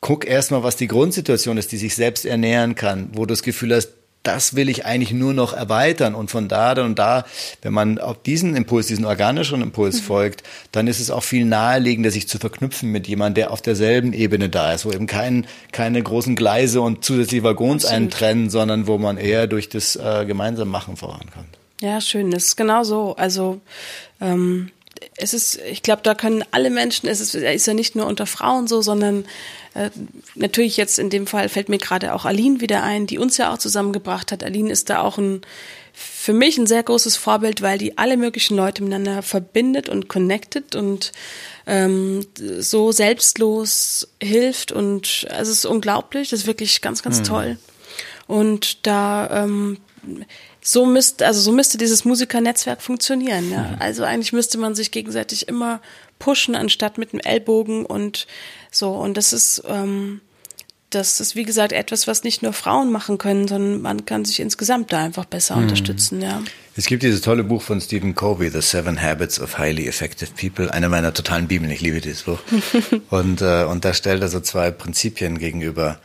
[0.00, 3.74] guck erstmal, was die Grundsituation ist, die sich selbst ernähren kann, wo du das Gefühl
[3.74, 3.90] hast,
[4.22, 6.14] das will ich eigentlich nur noch erweitern.
[6.14, 7.24] Und von da und da,
[7.60, 10.04] wenn man auf diesen Impuls, diesen organischen Impuls mhm.
[10.04, 14.12] folgt, dann ist es auch viel naheliegender, sich zu verknüpfen mit jemandem, der auf derselben
[14.12, 18.02] Ebene da ist, wo eben kein, keine großen Gleise und zusätzliche Waggons Absolut.
[18.02, 21.58] eintrennen, sondern wo man eher durch das äh, gemeinsam Machen vorankommt.
[21.80, 22.30] Ja, schön.
[22.30, 23.16] Das ist genau so.
[23.16, 23.60] Also
[24.20, 24.70] ähm,
[25.16, 28.26] es ist, ich glaube, da können alle Menschen, es ist, ist ja nicht nur unter
[28.26, 29.24] Frauen so, sondern
[29.74, 29.90] äh,
[30.34, 33.52] natürlich jetzt in dem Fall fällt mir gerade auch Aline wieder ein, die uns ja
[33.52, 34.44] auch zusammengebracht hat.
[34.44, 35.42] Aline ist da auch ein,
[35.92, 40.74] für mich ein sehr großes Vorbild, weil die alle möglichen Leute miteinander verbindet und connected
[40.74, 41.12] und
[41.66, 42.26] ähm,
[42.58, 47.24] so selbstlos hilft und also es ist unglaublich, das ist wirklich ganz, ganz mhm.
[47.24, 47.58] toll.
[48.26, 49.78] Und da ähm,
[50.64, 53.50] so müsste, also so müsste dieses Musikernetzwerk funktionieren.
[53.50, 53.76] Ja?
[53.80, 55.80] Also eigentlich müsste man sich gegenseitig immer
[56.20, 58.28] pushen, anstatt mit dem Ellbogen und
[58.70, 58.92] so.
[58.92, 60.20] Und das ist, ähm,
[60.90, 64.38] das ist, wie gesagt, etwas, was nicht nur Frauen machen können, sondern man kann sich
[64.38, 65.64] insgesamt da einfach besser mhm.
[65.64, 66.40] unterstützen, ja.
[66.76, 70.72] Es gibt dieses tolle Buch von Stephen Covey, The Seven Habits of Highly Effective People,
[70.72, 72.38] eine meiner totalen Bibeln, ich liebe dieses Buch.
[73.10, 75.98] und, äh, und da stellt er so zwei Prinzipien gegenüber.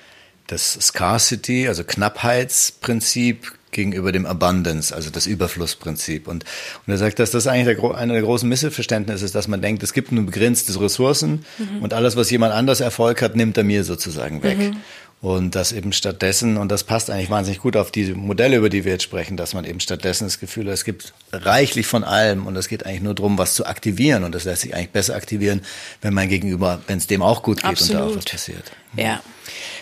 [0.48, 6.28] Das Scarcity, also Knappheitsprinzip gegenüber dem Abundance, also das Überflussprinzip.
[6.28, 6.44] Und,
[6.86, 9.84] und er sagt, dass das eigentlich der, einer der großen Missverständnisse ist, dass man denkt,
[9.84, 11.82] es gibt nur begrenzte Ressourcen mhm.
[11.82, 14.58] und alles, was jemand anders Erfolg hat, nimmt er mir sozusagen weg.
[14.58, 14.78] Mhm.
[15.20, 18.86] Und das eben stattdessen, und das passt eigentlich wahnsinnig gut auf diese Modelle, über die
[18.86, 22.46] wir jetzt sprechen, dass man eben stattdessen das Gefühl hat, es gibt reichlich von allem
[22.46, 24.24] und es geht eigentlich nur darum, was zu aktivieren.
[24.24, 25.62] Und das lässt sich eigentlich besser aktivieren,
[26.02, 28.02] wenn mein Gegenüber, wenn es dem auch gut geht Absolut.
[28.02, 28.72] und da auch was passiert.
[28.96, 29.22] Ja.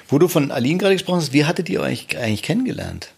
[0.07, 3.09] Wo du von Aline gerade gesprochen hast, wie hattet ihr euch eigentlich kennengelernt?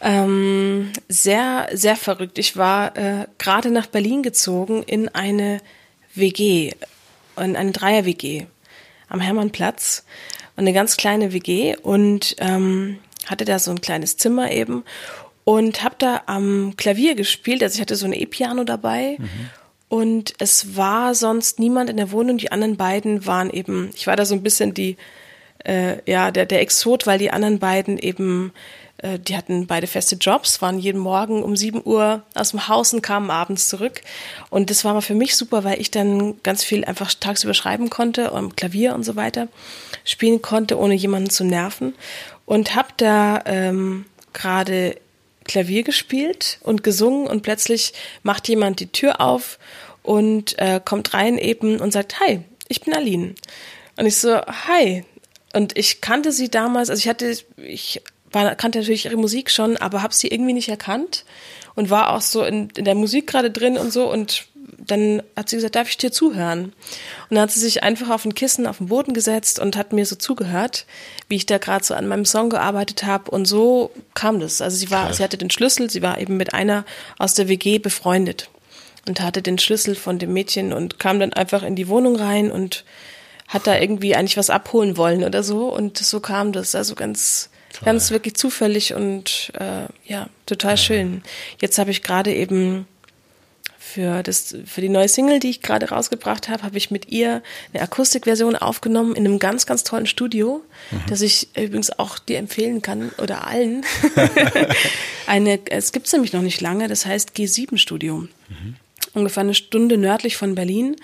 [0.00, 2.38] Ähm, sehr, sehr verrückt.
[2.38, 5.60] Ich war äh, gerade nach Berlin gezogen in eine
[6.14, 6.72] WG,
[7.36, 8.46] in eine Dreier-WG
[9.08, 10.04] am Hermannplatz.
[10.56, 14.84] Eine ganz kleine WG und ähm, hatte da so ein kleines Zimmer eben
[15.44, 17.62] und habe da am Klavier gespielt.
[17.62, 19.16] Also ich hatte so ein E-Piano dabei.
[19.18, 19.50] Mhm.
[19.88, 22.38] Und es war sonst niemand in der Wohnung.
[22.38, 24.96] Die anderen beiden waren eben, ich war da so ein bisschen die,
[25.64, 28.52] äh, ja, der, der Exot, weil die anderen beiden eben
[28.98, 32.92] äh, die hatten beide feste Jobs, waren jeden Morgen um 7 Uhr aus dem Haus
[32.94, 34.02] und kamen abends zurück.
[34.50, 37.90] Und das war aber für mich super, weil ich dann ganz viel einfach tagsüber schreiben
[37.90, 39.48] konnte, am Klavier und so weiter,
[40.04, 41.94] spielen konnte, ohne jemanden zu nerven.
[42.46, 44.96] Und habe da ähm, gerade
[45.44, 47.92] Klavier gespielt und gesungen und plötzlich
[48.22, 49.58] macht jemand die Tür auf
[50.02, 53.34] und äh, kommt rein eben und sagt, hi, ich bin Aline.
[53.96, 55.04] Und ich so, hi.
[55.52, 58.02] Und ich kannte sie damals, also ich hatte, ich
[58.36, 61.24] war, kannte natürlich ihre Musik schon, aber habe sie irgendwie nicht erkannt
[61.74, 64.46] und war auch so in, in der Musik gerade drin und so und
[64.78, 66.66] dann hat sie gesagt, darf ich dir zuhören?
[66.66, 66.74] Und
[67.30, 70.06] dann hat sie sich einfach auf ein Kissen auf den Boden gesetzt und hat mir
[70.06, 70.86] so zugehört,
[71.28, 73.30] wie ich da gerade so an meinem Song gearbeitet habe.
[73.30, 74.60] Und so kam das.
[74.60, 75.16] Also sie war, Krass.
[75.16, 76.84] sie hatte den Schlüssel, sie war eben mit einer
[77.18, 78.48] aus der WG befreundet
[79.08, 82.50] und hatte den Schlüssel von dem Mädchen und kam dann einfach in die Wohnung rein
[82.50, 82.84] und
[83.48, 85.72] hat da irgendwie eigentlich was abholen wollen oder so.
[85.72, 86.74] Und so kam das.
[86.74, 87.84] Also ganz, Toll.
[87.84, 90.76] Ganz wirklich zufällig und äh, ja, total ja.
[90.78, 91.22] schön.
[91.60, 92.86] Jetzt habe ich gerade eben
[93.78, 97.42] für, das, für die neue Single, die ich gerade rausgebracht habe, habe ich mit ihr
[97.72, 101.02] eine Akustikversion aufgenommen in einem ganz, ganz tollen Studio, mhm.
[101.08, 103.84] das ich übrigens auch dir empfehlen kann oder allen.
[105.26, 108.26] eine, es gibt es nämlich noch nicht lange, das heißt G7 Studio.
[108.48, 108.76] Mhm.
[109.12, 110.96] Ungefähr eine Stunde nördlich von Berlin.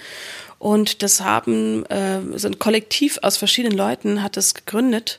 [0.59, 5.19] Und das haben äh, so ein Kollektiv aus verschiedenen Leuten hat das gegründet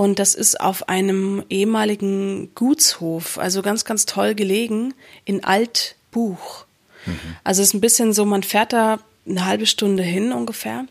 [0.00, 4.94] und das ist auf einem ehemaligen Gutshof, also ganz, ganz toll gelegen,
[5.26, 6.64] in Altbuch.
[7.04, 7.18] Mhm.
[7.44, 10.86] Also es ist ein bisschen so, man fährt da eine halbe Stunde hin ungefähr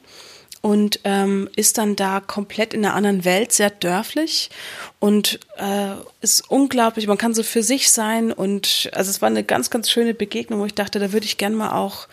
[0.61, 4.51] und ähm, ist dann da komplett in einer anderen Welt, sehr dörflich
[4.99, 7.07] und äh, ist unglaublich.
[7.07, 10.59] Man kann so für sich sein und also es war eine ganz, ganz schöne Begegnung,
[10.59, 12.07] wo ich dachte, da würde ich gern mal auch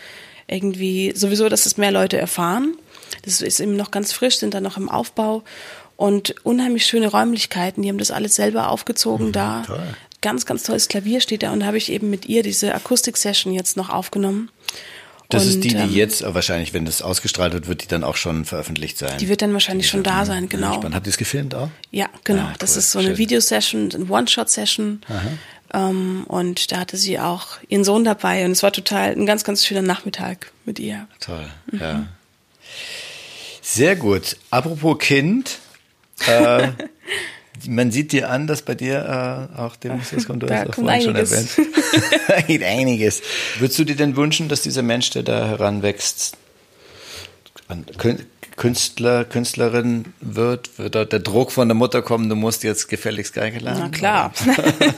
[0.46, 2.74] irgendwie sowieso, dass es mehr Leute erfahren.
[3.20, 5.44] Das ist eben noch ganz frisch, sind da noch im Aufbau
[5.96, 7.82] und unheimlich schöne Räumlichkeiten.
[7.82, 9.62] Die haben das alles selber aufgezogen mhm, da.
[9.66, 9.82] Toll.
[10.22, 13.52] Ganz, ganz tolles Klavier steht da und da habe ich eben mit ihr diese Akustik-Session
[13.52, 14.50] jetzt noch aufgenommen.
[15.28, 18.04] Das und, ist die, die ähm, jetzt, wahrscheinlich, wenn das ausgestrahlt wird, wird die dann
[18.04, 19.18] auch schon veröffentlicht sein.
[19.18, 20.74] Die wird dann wahrscheinlich schon da sein, genau.
[20.74, 20.94] Spannend.
[20.94, 21.68] Habt ihr es gefilmt auch?
[21.90, 22.42] Ja, genau.
[22.42, 22.56] Ah, cool.
[22.60, 25.00] Das ist so eine Videosession, eine One-Shot-Session.
[25.74, 29.42] Ähm, und da hatte sie auch ihren Sohn dabei und es war total ein ganz,
[29.42, 31.08] ganz schöner Nachmittag mit ihr.
[31.20, 31.80] Toll, mhm.
[31.80, 32.06] ja.
[33.62, 34.36] Sehr gut.
[34.50, 35.58] Apropos Kind,
[36.26, 36.68] äh,
[37.68, 41.02] man sieht dir an, dass bei dir äh, auch Demonstration kommt, du hast auch vorhin
[41.02, 41.48] schon erwähnt.
[42.28, 43.22] da geht einiges.
[43.58, 46.36] Würdest du dir denn wünschen, dass dieser Mensch, der da heranwächst,
[48.56, 53.34] Künstler, Künstlerin wird, wird dort der Druck von der Mutter kommen, du musst jetzt gefälligst
[53.34, 53.80] Geige lernen?
[53.80, 54.32] Na klar.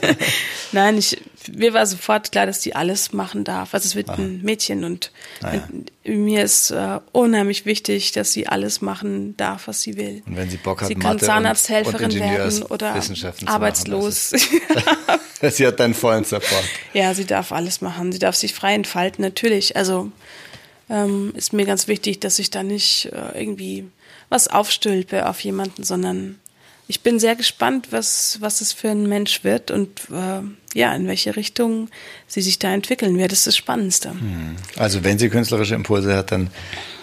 [0.71, 1.21] Nein, ich,
[1.53, 3.73] mir war sofort klar, dass die alles machen darf.
[3.73, 4.17] Also es wird Aha.
[4.17, 6.13] ein Mädchen und ah, ja.
[6.13, 10.23] mir ist äh, unheimlich wichtig, dass sie alles machen darf, was sie will.
[10.25, 12.95] Und wenn sie Bock hat, sie kann Zahnarzthelferin werden oder
[13.45, 14.31] arbeitslos.
[14.31, 16.63] Machen, sie hat deinen vollen Support.
[16.93, 18.13] Ja, sie darf alles machen.
[18.13, 19.75] Sie darf sich frei entfalten, natürlich.
[19.75, 20.11] Also
[20.89, 23.85] ähm, ist mir ganz wichtig, dass ich da nicht äh, irgendwie
[24.29, 26.39] was aufstülpe auf jemanden, sondern
[26.87, 30.41] ich bin sehr gespannt, was, was es für ein Mensch wird und äh,
[30.73, 31.89] ja, in welche Richtung
[32.27, 33.31] sie sich da entwickeln wird.
[33.31, 34.09] Das ist das Spannendste.
[34.09, 34.55] Hm.
[34.75, 36.49] Also wenn sie künstlerische Impulse hat, dann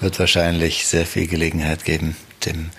[0.01, 2.71] wird wahrscheinlich sehr viel Gelegenheit geben, dem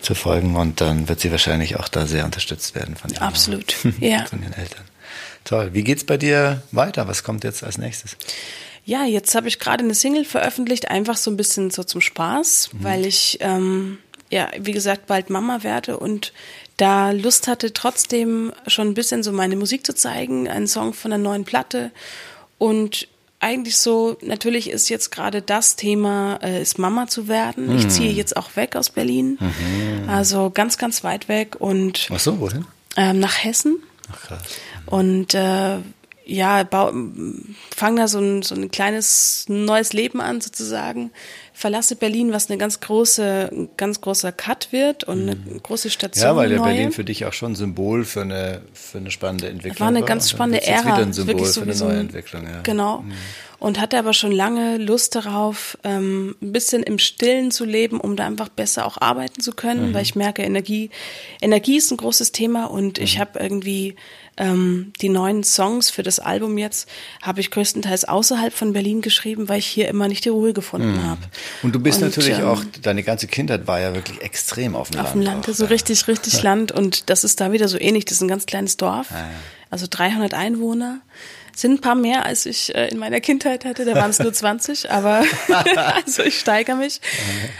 [0.00, 3.74] zu folgen und dann wird sie wahrscheinlich auch da sehr unterstützt werden von ihren, Absolut.
[4.00, 4.24] ja.
[4.24, 4.84] von den Eltern.
[5.44, 5.70] Toll.
[5.74, 7.08] Wie geht's bei dir weiter?
[7.08, 8.16] Was kommt jetzt als nächstes?
[8.88, 12.70] Ja, jetzt habe ich gerade eine Single veröffentlicht, einfach so ein bisschen so zum Spaß,
[12.72, 12.84] mhm.
[12.84, 13.98] weil ich ähm,
[14.30, 16.32] ja, wie gesagt, bald Mama werde und
[16.78, 21.10] da Lust hatte, trotzdem schon ein bisschen so meine Musik zu zeigen, einen Song von
[21.10, 21.90] der neuen Platte
[22.56, 23.08] und
[23.40, 27.76] eigentlich so, natürlich ist jetzt gerade das Thema, äh, ist Mama zu werden.
[27.76, 27.90] Ich mhm.
[27.90, 29.36] ziehe jetzt auch weg aus Berlin.
[29.38, 30.08] Mhm.
[30.08, 32.08] Also ganz, ganz weit weg und.
[32.10, 32.64] Ach so, wohin?
[32.96, 33.76] Ähm, nach Hessen.
[34.10, 34.42] Ach krass.
[34.86, 35.76] Und äh,
[36.28, 36.68] ja,
[37.74, 41.10] fange da so ein, so ein kleines neues Leben an sozusagen
[41.54, 45.62] verlasse Berlin, was eine ganz große, ein ganz großer Cut wird und eine mhm.
[45.62, 46.24] große Station.
[46.24, 49.48] Ja, weil ja Berlin für dich auch schon ein Symbol für eine, für eine spannende
[49.48, 49.86] Entwicklung war.
[49.86, 50.84] War eine ganz spannende Ära.
[50.84, 52.60] Wieder ein Symbol für eine neue Entwicklung, ja.
[52.62, 52.98] Genau.
[52.98, 53.12] Mhm.
[53.58, 58.14] Und hatte aber schon lange Lust darauf, ähm, ein bisschen im Stillen zu leben, um
[58.14, 59.94] da einfach besser auch arbeiten zu können, mhm.
[59.94, 60.90] weil ich merke, Energie,
[61.40, 63.20] Energie ist ein großes Thema und ich mhm.
[63.20, 63.96] habe irgendwie
[64.38, 66.88] ähm, die neuen Songs für das Album jetzt
[67.20, 70.92] habe ich größtenteils außerhalb von Berlin geschrieben, weil ich hier immer nicht die Ruhe gefunden
[70.92, 71.04] mhm.
[71.04, 71.20] habe.
[71.62, 74.90] Und du bist und, natürlich ähm, auch, deine ganze Kindheit war ja wirklich extrem auf
[74.90, 75.06] dem auf Land.
[75.06, 75.70] Auf dem Land, auch, so ja.
[75.70, 76.72] richtig, richtig Land.
[76.72, 78.04] Und das ist da wieder so ähnlich.
[78.04, 79.10] Das ist ein ganz kleines Dorf.
[79.10, 79.30] Ja, ja.
[79.70, 81.00] Also 300 Einwohner
[81.60, 83.84] sind ein paar mehr, als ich äh, in meiner Kindheit hatte.
[83.84, 85.24] Da waren es nur 20, aber
[85.94, 87.00] also ich steigere mich.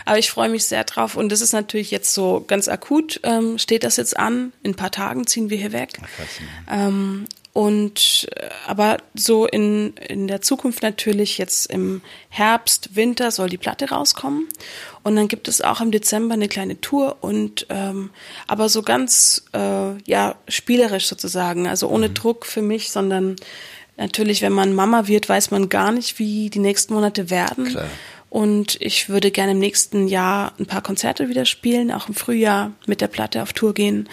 [0.05, 1.17] Aber ich freue mich sehr drauf.
[1.17, 4.53] Und das ist natürlich jetzt so ganz akut, ähm, steht das jetzt an.
[4.63, 5.99] In ein paar Tagen ziehen wir hier weg.
[6.71, 13.49] Ähm, und äh, aber so in, in der Zukunft natürlich jetzt im Herbst, Winter soll
[13.49, 14.49] die Platte rauskommen.
[15.03, 18.11] Und dann gibt es auch im Dezember eine kleine Tour und ähm,
[18.47, 22.15] aber so ganz äh, ja spielerisch sozusagen, also ohne mhm.
[22.15, 23.35] Druck für mich, sondern
[23.99, 27.65] Natürlich, wenn man Mama wird, weiß man gar nicht, wie die nächsten Monate werden.
[27.67, 27.89] Klar.
[28.31, 32.73] Und ich würde gerne im nächsten Jahr ein paar Konzerte wieder spielen, auch im Frühjahr
[32.87, 34.09] mit der Platte auf Tour gehen.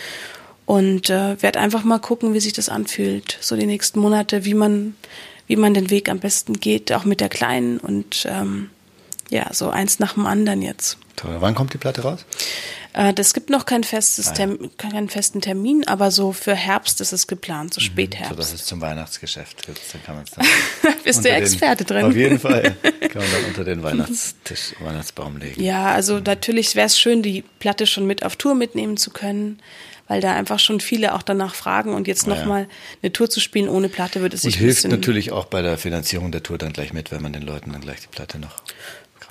[0.65, 4.55] Und äh, werde einfach mal gucken, wie sich das anfühlt, so die nächsten Monate, wie
[4.55, 4.95] man,
[5.45, 8.71] wie man den Weg am besten geht, auch mit der Kleinen und ähm,
[9.29, 10.97] ja, so eins nach dem anderen jetzt.
[11.15, 11.37] Toll.
[11.39, 12.25] Wann kommt die Platte raus?
[12.93, 17.11] Äh, das gibt noch kein festes Termin, keinen festen Termin, aber so für Herbst ist
[17.11, 17.85] es geplant, so mhm.
[17.85, 18.29] Spätherbst.
[18.29, 20.31] So, dass es zum Weihnachtsgeschäft gibt, dann kann man es
[20.81, 22.05] dann Bist du Experte den, drin?
[22.05, 22.75] Auf jeden Fall.
[22.81, 25.61] Kann man dann unter den Weihnachtstisch, Weihnachtsbaum legen.
[25.61, 29.59] Ja, also natürlich wäre es schön, die Platte schon mit auf Tour mitnehmen zu können
[30.07, 32.67] weil da einfach schon viele auch danach fragen und jetzt nochmal ja.
[33.01, 35.77] eine Tour zu spielen ohne Platte würde es sich Und hilft natürlich auch bei der
[35.77, 38.61] Finanzierung der Tour dann gleich mit, wenn man den Leuten dann gleich die Platte noch